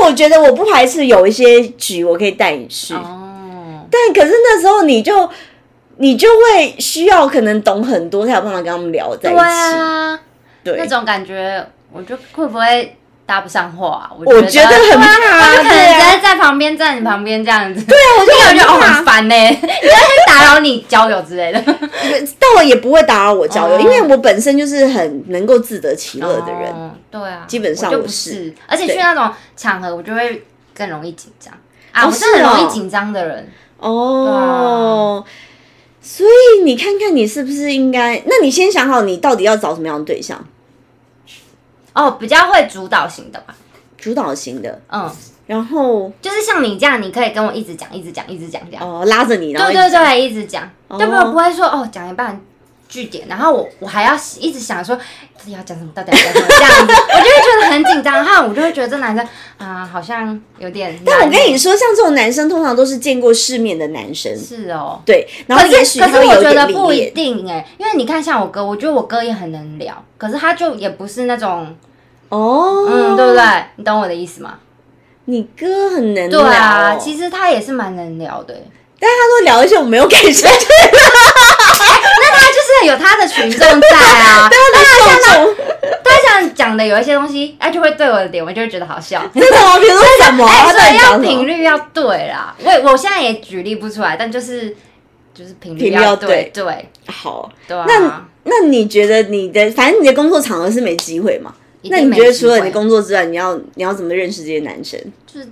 [0.04, 5.28] 我觉得我不排斥有一些局我可以带你去，哦，但可是那时候你就
[5.96, 9.44] 你就会需要可能懂很多，才有办法跟他们聊在一对起。
[9.44, 10.20] 啊，
[10.62, 12.96] 对，那种感觉，我就会不会
[13.26, 14.10] 搭不上话？
[14.18, 17.82] 我我觉得很怕我就可能直接在旁边，在你旁边这样子。
[17.84, 19.34] 对啊我就我很觉得哦怕很烦呢，
[20.28, 21.62] 打扰你交友之类的。
[22.38, 26.70] 但我也不会打扰我交友，哦因为我本身就是很能够自得其乐的人。
[26.72, 30.44] 哦对啊，基本上我就不我是是，而且去对那种场合，我就会
[30.76, 31.54] 更容易紧张
[31.92, 32.04] 啊。
[32.04, 33.48] 哦我是很容易紧张的人。
[33.78, 35.24] 哦，
[36.02, 38.22] 所以你看看你是不是应该？
[38.26, 40.42] 那你先想好你到底要找什么样的对象，
[41.94, 43.54] 哦，比较会主导型的吧。
[43.96, 45.10] 主导型的，嗯，
[45.46, 48.86] 然后就是像你这样，你可以跟我一直讲，一直讲，一直讲这样。
[48.86, 52.38] 哦拉着你，然后对对对，一直讲，对不不会说哦讲一半
[52.94, 59.26] 据点，然后我我还要一直想说到底要讲什么，到底要讲什么这样子，我就会觉得很紧张，然后我就会觉得这男生
[59.58, 60.96] 啊好像有点。
[61.04, 65.02] 但我跟你说，像这种男生通常都是见过世面的男生，是哦。
[65.04, 67.10] 对，然后可是也许他可是我觉得不一。
[67.10, 71.74] 定哎、因为你看像我哥，我觉得我哥也很能聊，可是他就也不是那种
[72.28, 73.42] 哦，嗯，对不对？
[73.74, 74.54] 你懂我的意思吗？
[75.24, 78.62] 你哥很能对聊、啊，哦，其实他也是蛮能聊的欸、
[79.00, 82.13] 但他都聊一些我没有感兴趣那他就
[82.80, 85.54] 是有他的群众在啊，的受众，
[86.04, 89.22] 他想讲的有一些东西，哎，就会对我的点，我就会觉得好笑。
[89.34, 89.78] 真的吗？
[89.78, 90.46] 比如说什么？
[90.46, 92.54] 哎，他所以要频率要对啦。
[92.62, 94.76] 我我现在也举例不出来，但就是
[95.34, 97.50] 就是频率要对对对好。
[97.66, 97.84] 对啊。
[97.86, 101.54] 那那你觉得你的，反正你的工作场合是没机会嘛？
[101.84, 104.98] 那你觉得除了你工作之外，你要你要怎么认识这些男生？
[105.26, 105.46] 就是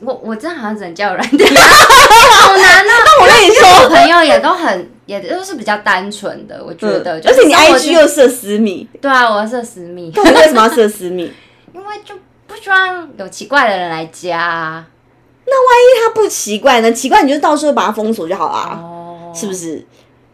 [0.00, 2.92] 我我真的好像只能叫软体， 好难啊！
[3.22, 7.14] 我跟你说，我朋友也都很也都是比较单纯的，我觉得。
[7.24, 11.32] 而且你 IG 圈又设私密， 对啊，我设私密，到底为什么要设私密？
[11.72, 12.14] 因为就
[12.46, 14.86] 不希望有奇怪的人来加啊。
[16.04, 19.84] 他不奇怪呢，奇怪你就到时候把它封锁就好啦，哦，是不是？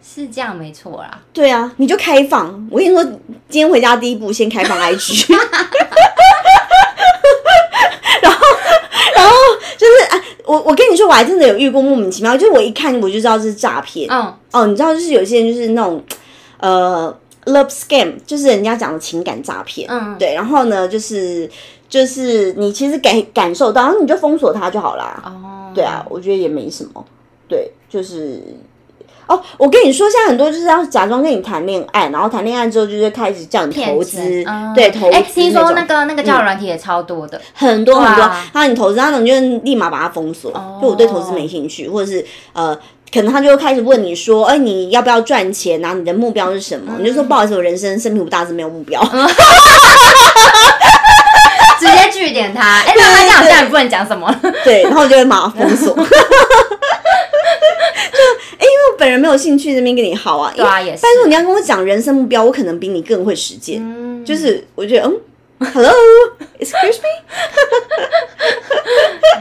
[0.02, 1.20] 是这样没错啦。
[1.32, 2.68] 对啊，你就开放。
[2.70, 3.02] 我跟你说，
[3.48, 5.32] 今天回家第一步先开放 IG，
[8.22, 8.46] 然后，
[9.14, 9.32] 然后
[9.78, 10.22] 就是啊，
[10.64, 14.08] 我我跟你说，我还真的有遇过莫名其妙，就是我一看我就知道这是诈骗。
[14.10, 16.02] 嗯，哦，你知道，就是有些人就是那种，
[16.58, 19.88] 呃 love scam，就是人家讲的情感诈骗。
[19.90, 21.48] 嗯对，然后呢，就是
[21.88, 25.22] 就是你其实感感受到，然后你就封锁他就好啦。
[25.24, 27.04] 哦，对啊，我觉得也没什么。
[27.46, 28.40] 对，就是
[29.26, 34.18] 哦，我跟你说，现在很多就是要假装跟你谈恋爱，然后谈恋爱之后就是开始叫你投资，
[34.74, 42.78] 对，投资、哎、听说那个那个交友软体也超多的，很多很多，哇然后你投资，那种就立马把它封锁，哦就我对投资没兴趣，或者是呃。
[43.12, 49.00] 可能他就会开始问你说：“哎、你要不要赚钱然后你的目标是什么？”你就说：“不好意思，我人生生平不大，是没有目标。
[51.78, 52.80] 直接据点他。
[52.80, 54.40] 哎、那他这样好像也不能讲什么了。
[54.64, 55.94] 对，然后我就会马上封锁。
[58.12, 58.18] 就
[58.58, 60.52] 哎、因为我本人没有兴趣这边跟你好啊。
[60.54, 61.00] 对啊，也是。
[61.02, 63.80] 但是你要跟我讲人生目标，我可能比你更会实践。
[63.82, 65.20] 嗯就是我觉得，嗯，
[65.72, 67.08] Hello，excuse me，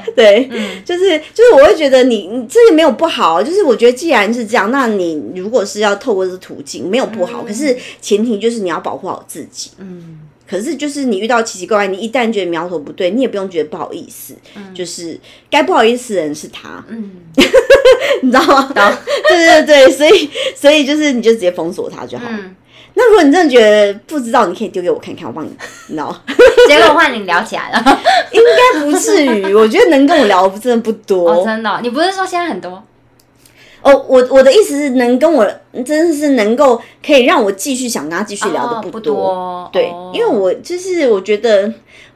[0.13, 0.49] 对，
[0.83, 9.71] 就是就是我会觉得你你这个没有不好，就是我觉得既然是这样，那你如果是要透过这个途径，没有不好，可是前提就是你要保护好自己。
[9.77, 14.35] 嗯，可是就是你遇到奇奇怪怪，你一旦觉得苗头不对，你也不用觉得不好意思，
[14.75, 15.17] 就是
[15.49, 17.11] 该不好意思的人是他，嗯，
[18.21, 18.97] 你知道吗？
[19.27, 22.25] 对对对，所以所以就是你就直接封锁他就好。
[22.29, 22.55] 嗯，
[22.95, 25.49] 那如果你真的觉得不知道，你可以丢给我看看，我帮你，
[25.87, 26.15] 你知道？
[26.67, 27.79] 结果换你聊起来了。
[28.31, 31.31] 应该不至于，我觉得能跟我聊的真的不多。
[31.31, 32.83] 哦，真的哦、你不是说现在很多？
[33.81, 35.45] 哦，我我的意思是，能跟我
[35.85, 41.69] 真的是能够可以让我继续想跟他继续聊的哦不不多对，哦因为我就是我觉得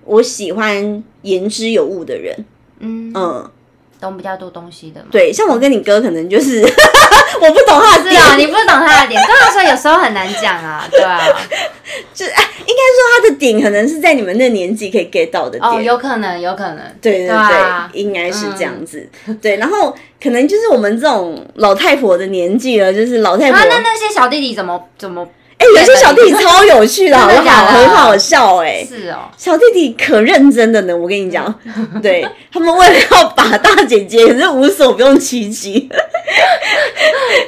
[0.05, 2.33] 我喜欢言之有物的人，
[2.79, 3.51] 嗯，嗯，
[3.99, 5.07] 懂比较多东西的嘛。
[5.11, 6.61] 对，像我跟你哥可能就是
[7.41, 9.21] 我不懂他的点，你不懂他的点，
[9.53, 11.19] 所以有时候很难讲啊，对啊，
[12.13, 19.07] 就哎应该说他的点可能是在你们那年纪可以 get 到的点，哦，有可能，有可能，对对对，啊应该是这样子。
[19.41, 23.57] 对，然后可能就是我们这种老太婆的年纪了，就是老太婆。
[23.57, 25.27] 啊，那那些小弟弟怎么怎么？
[25.59, 27.65] 哎、有些小弟弟超有趣的， 好不好？
[27.65, 31.53] 很好笑哎、是哦，小弟弟可认真的呢，我跟你讲，
[32.01, 35.89] 对他们为了要把大姐姐，可是无所不用其极，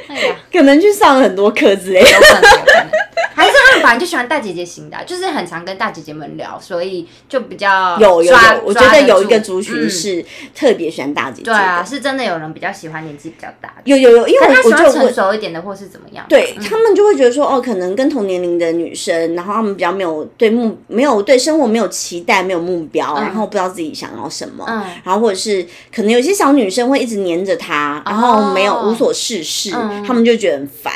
[0.08, 2.08] 哎呀， 可能去上了很多课之类的。
[2.10, 2.86] 有可能，有可能，
[3.34, 10.24] 还是本来就喜欢大姐姐型的啊，就是很常跟大姐姐们聊，所以就比较有有有，我觉得有一个族群是
[10.54, 11.52] 特别喜欢大姐姐的。
[11.52, 15.14] 对啊，是真的有人比较喜欢年纪比较大的，有有有，因为但他喜欢成我我就问。
[15.14, 16.24] 熟一点的，或是怎么样？
[16.28, 30.92] 对、嗯他们就会觉得说，哦，可能跟同年龄的女生，然后他们比较没有对目没有对生活没有期待，没有目标，然后不知道自己想要什么，嗯然后或者是可能有些小女生会一直黏着他，然后没有哦无所事事，嗯他们就觉得很烦。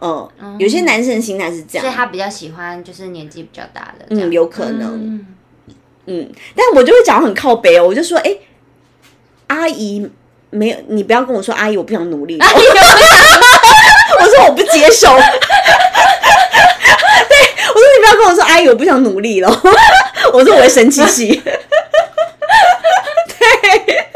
[0.00, 5.26] 嗯，有些男生的心态是这样，所以他比较喜欢就是年纪比较大的，嗯，有可能，嗯
[6.06, 8.34] 嗯，但我就会讲很靠北哦，我就说，哎、
[9.48, 10.10] 阿姨
[10.50, 12.46] 没有，你不要跟我说阿姨，我不想努力了。
[14.20, 15.08] 我说我不接受。
[15.16, 15.22] 对，
[17.68, 19.48] 我说你不要跟我说阿姨，我不想努力了。
[20.32, 21.40] 我说我会生气气。
[23.38, 24.09] 对。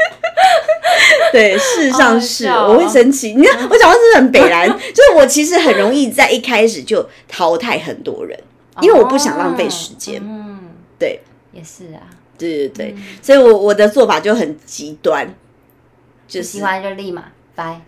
[1.33, 3.33] 对，事实上是我会生气。
[3.33, 4.67] 你看，我讲话是不是很北然？
[4.69, 8.37] 就是我其实很容易在一开始就淘汰很多人，
[8.81, 10.21] 因为我不想浪费时间。
[10.23, 10.59] 嗯，
[10.97, 11.21] 对，
[11.51, 12.01] 也是啊，
[12.37, 15.35] 对对对，所以我我的做法就很极端，
[16.27, 17.25] 就是喜欢就立马
[17.55, 17.81] 拜。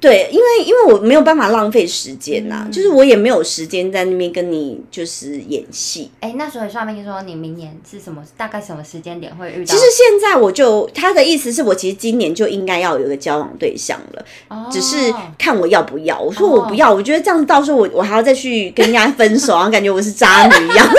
[0.00, 6.10] 对，因为因为我没有办法浪费时间呐、嗯就是我也没有时间在那边跟你就是演戏。
[6.20, 8.22] 哎，那所以算命说你明年是什么？
[8.36, 9.74] 大概什么时间点会遇到？
[9.74, 16.18] 其实现在我就他的意思是我其实今年就应该要有一个交往对象了，哦只是看我要不要。
[16.20, 20.86] 我说我不要，我觉得这样到时候我我还要再去跟人家分手，然后感觉我是渣女一样。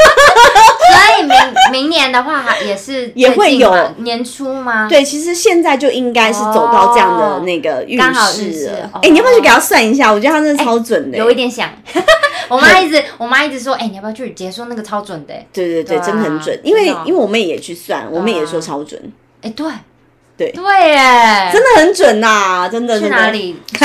[0.90, 1.36] 所以明
[1.72, 4.88] 明年的话也是也会有年初吗？
[4.90, 8.90] 对，其实现在就应该是走到这样的那个运刚好运势势了。
[8.94, 10.12] 哦哎、你要不要去给他算一下？
[10.12, 11.70] 我觉得他真的超准的、有一点想。
[12.50, 15.48] 我妈一直，我妈一直说，哎、你要不要去姐说那个超准的、欸？
[15.54, 16.60] 对对对，真的很准。
[16.64, 19.00] 因为因为我妹也去算，我妹也说超准，
[19.44, 19.68] 哎、对，
[20.36, 23.08] 对对耶，真的很准呐、真的去。
[23.10, 23.56] 哪里？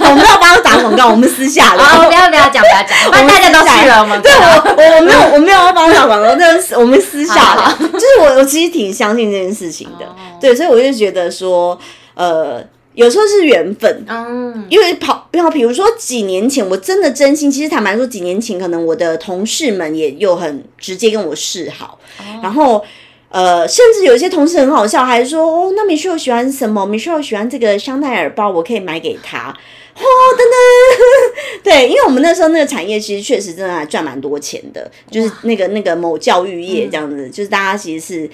[0.00, 1.84] 我们要帮他打广告，我们私下聊。
[1.84, 7.88] 啊，不要不要讲，不要讲， 大家都去了，我们对我我我没有我没有要帮他打广告，但是我们私下好聊。
[7.88, 11.78] 就是我我其实挺相信这件事情的哦，对，所以我就觉得说，
[12.14, 12.62] 呃，
[12.96, 14.04] 有时候是缘分。
[14.08, 22.00] 嗯，因为跑，比方比如说几年前，我真的真心，其实坦白说，几年前可能我的同事们也有很直接跟我示好，
[22.42, 22.84] 然后
[23.28, 29.54] 呃，甚至有一些同事很好笑，还说哦，那 Michelle 喜欢什么？Michelle 喜欢这个香奈儿包，我可以买给他。
[29.96, 30.04] 哦，
[30.36, 38.30] 等等， 对，因为我们那时候那个产业其实确实真的还赚蛮多钱的，就是那个那个某教育业这样子，就是大家其实是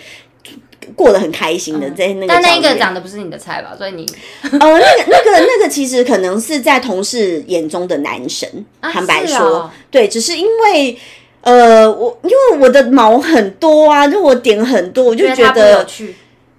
[0.94, 3.74] 过得很开心的，在那个但那一个长得不是你的菜吧？
[3.76, 4.06] 所以你
[4.42, 8.48] 呃，那个、那个、那个，其实可能是在同事眼中的男神。
[8.80, 10.96] 啊坦白说，对，只是因为
[11.42, 16.14] 呃，我因为我的毛很多啊，就我点很多，我就觉觉得他不有趣，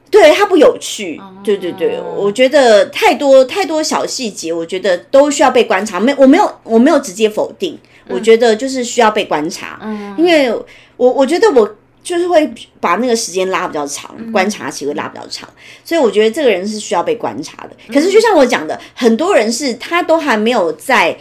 [0.09, 1.21] 对它不有趣。
[1.43, 5.99] 对对对，我觉得太多太多小细节，我觉得都需要被观察。
[5.99, 9.79] 没，我没有我没有直接否定，我觉得就是需要被观察。
[9.81, 10.49] 嗯，因为
[10.95, 12.47] 我我觉得我就是会
[12.79, 15.49] 把那个时间拉比较长，观察期会拉比较长，
[15.83, 17.71] 所以我觉得这个人是需要被观察的。
[17.91, 21.17] 可是就像我讲的，很多人是他都还没有在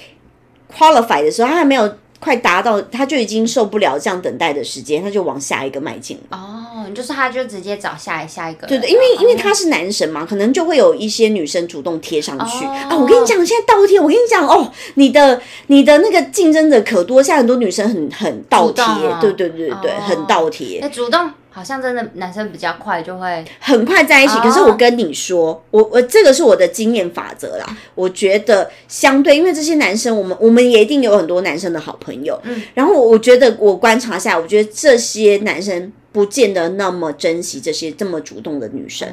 [0.77, 6.39] qualify 的时候，他还没有快达到，他就已经受不了这样等待的时间，他就往下一个迈进了。
[6.39, 12.97] 哦，就是他就直接找下一下一个，对对，因为因为哦他是男神嘛，可能就会有一些女生主动贴上去、哦啊。
[12.97, 18.85] 我跟你讲，现在倒贴，我跟你讲哦，你的你的那个竞争者可多，现在很多女生很很倒贴
[19.21, 20.79] 对对对对对，哦很倒贴。
[20.81, 24.33] 那主动好像真的男生比较快就会，很快在一起。
[24.39, 27.77] 哦可是我跟你说，我我这个是我的经验法则啦。
[27.95, 32.41] 我觉得相对，因为这些男生，我们我们也一定有很多男生的好朋友。
[32.45, 39.09] 嗯，然后我我觉得我观察下来，我觉得这些男生不见得那么珍惜这些这么主动的女生。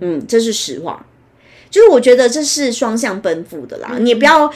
[0.00, 1.04] 嗯，这是实话。
[1.68, 4.50] 就是我觉得这是双向奔赴的啦，你也不要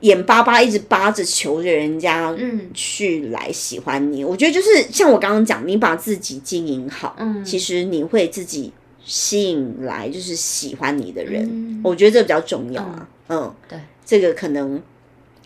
[0.00, 2.70] 眼巴巴一直扒着求着人家嗯。
[2.74, 4.24] 去来喜欢你。
[4.24, 7.44] 我觉得就是像我刚刚讲，你把自己经营好，嗯。
[7.44, 8.72] 其实你会自己
[9.04, 11.42] 吸引来就是喜欢你的人。
[11.44, 11.80] 嗯。
[11.82, 13.08] 我觉得这比较重要啊。
[13.28, 14.80] 嗯，对，这个可能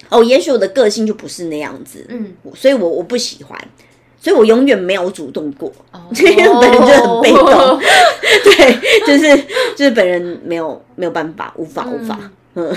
[0.09, 3.59] 哦，也许我的个性就不是那样子，嗯，所以我我不喜欢。
[4.23, 6.03] 所以我永远没有主动过，哦。
[6.13, 7.81] 因 为本人就很被动，
[8.45, 9.45] 对，就是
[9.75, 12.19] 就是本人没有没有办法，无法无法，
[12.55, 12.71] 嗯，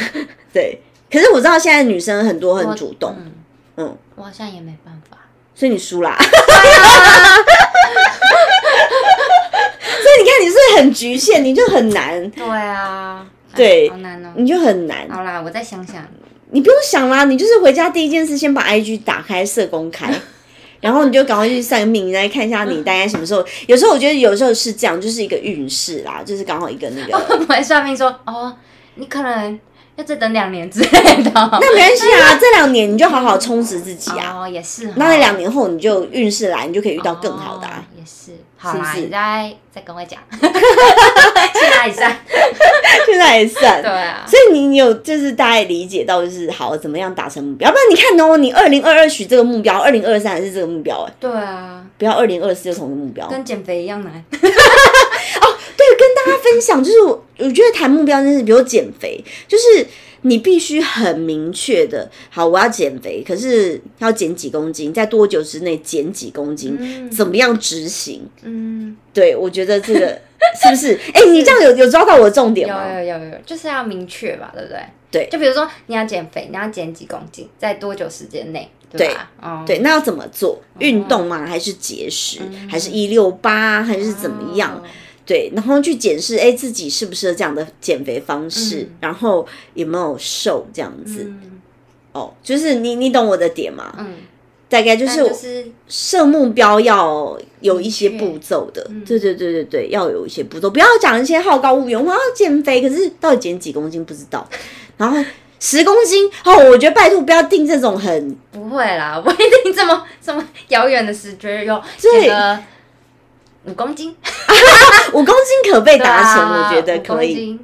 [0.53, 0.80] 对。
[1.14, 3.32] 可是我知道现在女生很多很主动，嗯
[3.78, 5.16] 嗯，我好像也没办法，
[5.53, 6.18] 所以你输啦。
[6.20, 6.26] 所
[10.11, 13.24] 以你看，你是不是很局限，你就很难，对啊，
[13.55, 14.30] 对好难哦。
[14.36, 15.07] 你就很难。
[15.07, 16.03] 好啦，我再想想，
[16.49, 20.11] 你不用想啦，你就是回家第一件事，先把 IG 打开设公开，
[20.82, 23.45] 然后你就赶快去算命，你来看一下你大概什么时候。
[23.68, 27.18] 有时候我觉得有时候是这样，就是一个运势啦，就是刚好一个那个。
[27.20, 28.55] 会不会算命说哦，
[28.95, 29.59] 你可能
[29.95, 30.89] 要再等两年之类
[31.23, 31.31] 的？
[31.33, 34.41] 那没关系啊，这两年你就好好充实自己啊。
[34.41, 34.93] 哦，也是哈。
[34.97, 37.93] 那在两年后你就运势来，你就可以遇到更好的、啊哦。
[37.97, 42.17] 也是，好啦，是你再再跟我讲， 现在也算？
[43.05, 43.81] 现在也算。
[43.81, 53.27] 对啊，所以你你有就是大概理解到就是好怎么样达成目标，要不然你看哦，你二零二二许这个目标，二零二三还是这个目标哎，对啊，不要二零二四就同一个目标。
[53.27, 54.23] 跟减肥一样难。
[54.31, 54.51] 对，
[55.95, 59.85] 跟大家分享，就是我我觉得谈目标真是，比如减肥，就是
[60.21, 68.27] 你必须很明确的，好，我要减肥，可是要减几公斤，在多久之内减几公斤，怎么样执行？
[68.43, 70.21] 嗯，对，我觉得这个
[70.61, 70.99] 是不是？
[71.13, 72.93] 哎、你这样有有抓到我的重点有吗？
[73.01, 74.79] 有有有，就是要明确吧，对不对？
[75.11, 79.29] 对就比如说你要减肥，你要减几公斤，在多久时间内，对吧？
[79.39, 80.59] 哦，对，那要怎么做？
[80.79, 81.45] 运动吗？
[81.45, 82.39] 还是节食？
[82.67, 83.83] 还是一六八？
[83.83, 84.75] 还是怎么样？
[84.75, 84.81] 哦
[85.26, 88.89] 对，然后去检视，哎，自己适不适合这样的减肥方式，嗯。
[88.99, 91.24] 然后有没有瘦这样子。
[91.24, 91.61] 嗯。
[92.11, 93.93] 哦，就是你你懂我的点吗？
[93.97, 94.17] 嗯，
[94.69, 99.03] 大概就是设目标要有一些步骤的，嗯。
[99.05, 104.47] 对对对对对，要有一些步骤，不要讲一些好高骛远，我要减肥，可是到底减几公斤不知道，
[104.97, 105.17] 然后
[105.59, 112.59] 十公斤哦，我觉得拜托不要定这种很不会啦，不一定这么这么遥远的时，觉得有对减个
[113.65, 114.13] 五公斤，
[115.13, 117.59] 五公斤可被达成，啊我觉得可以。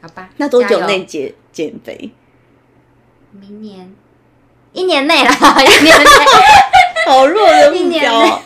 [0.00, 2.10] 好吧，那多久内减减肥？
[3.32, 3.94] 明年
[4.72, 6.04] 一年内啦，一年内。
[7.06, 8.40] 好弱的目标哦。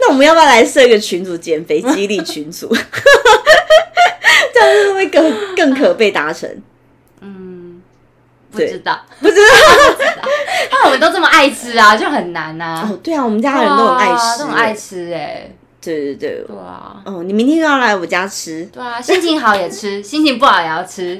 [0.00, 2.74] 那我们要不要来设一个群组减肥激励群组？
[4.52, 6.48] 这样会不会更更可被达成？
[7.20, 7.80] 嗯，
[8.50, 9.48] 不知道，不知道
[10.70, 15.50] 那我们都这么爱吃啊，就很难呐、哦，对啊，我们家人都很爱吃，哇都很爱吃哎、
[15.80, 16.44] 对对对。
[16.46, 21.18] 对啊，哦，你明天又要来我家吃，对啊，心情好也吃， 心情不好也要吃，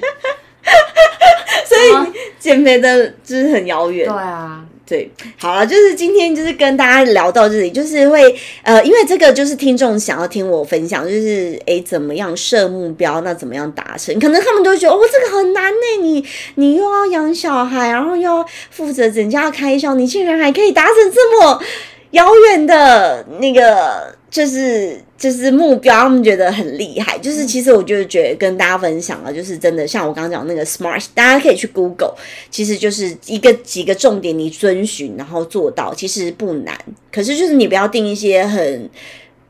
[1.65, 4.17] 所啊以减肥的就是很遥远对。
[4.17, 14.19] 啊，对，好了，就是今天就是跟大家聊到这里，就是会呃，因为这个就是听众想要听我分享，就是诶怎么样设目标，那怎么样达成？
[14.19, 16.25] 可能他们都会觉得哦这个很难呢，你
[16.57, 21.63] 你又要养小孩，然后又要负责整家的开销，你竟然还可以达成这么
[22.11, 27.19] 遥远的那个就是就是目标，他们觉得很厉害。
[27.19, 32.15] 就是其实我就是觉得跟大家分享了，就是真的像我刚刚讲那个 SMART，大家可以去 Google，
[32.51, 36.77] 其实就是一个几个重点你遵循，然后做到，其实不难。
[37.13, 38.91] 可是就是你不要定一些很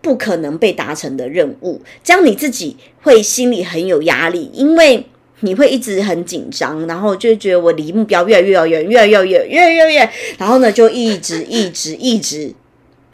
[0.03, 5.07] 不可能被达成的任务，这样你自己会心里很有压力，因为
[5.41, 12.55] 你会一直很紧张，然后就觉得我离目标越来越遥远，越来越远，越来越远，然后呢就一直一直一直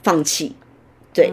[0.02, 0.54] 放弃，
[1.12, 1.30] 对。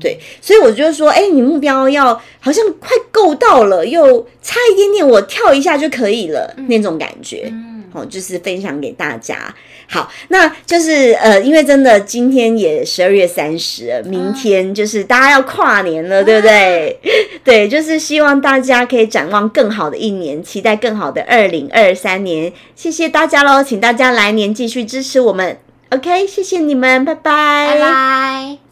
[0.00, 7.52] 对，所以我就说，哎，你目标要好像快够到了，又差一点点，我跳一下就可以了，那种感觉，
[7.92, 9.52] 好，就是分享给大家。
[9.90, 16.98] 好，那就是呃，因为真的今天也十二月三十，明天就是大家要跨年了，对不对？
[17.42, 22.52] 对，就是希望大家可以展望更好的一年，期待更好的二零二三年。
[22.76, 25.58] 谢谢大家喽，请大家来年继续支持我们。
[25.90, 28.67] OK，谢谢你们，拜拜，拜拜。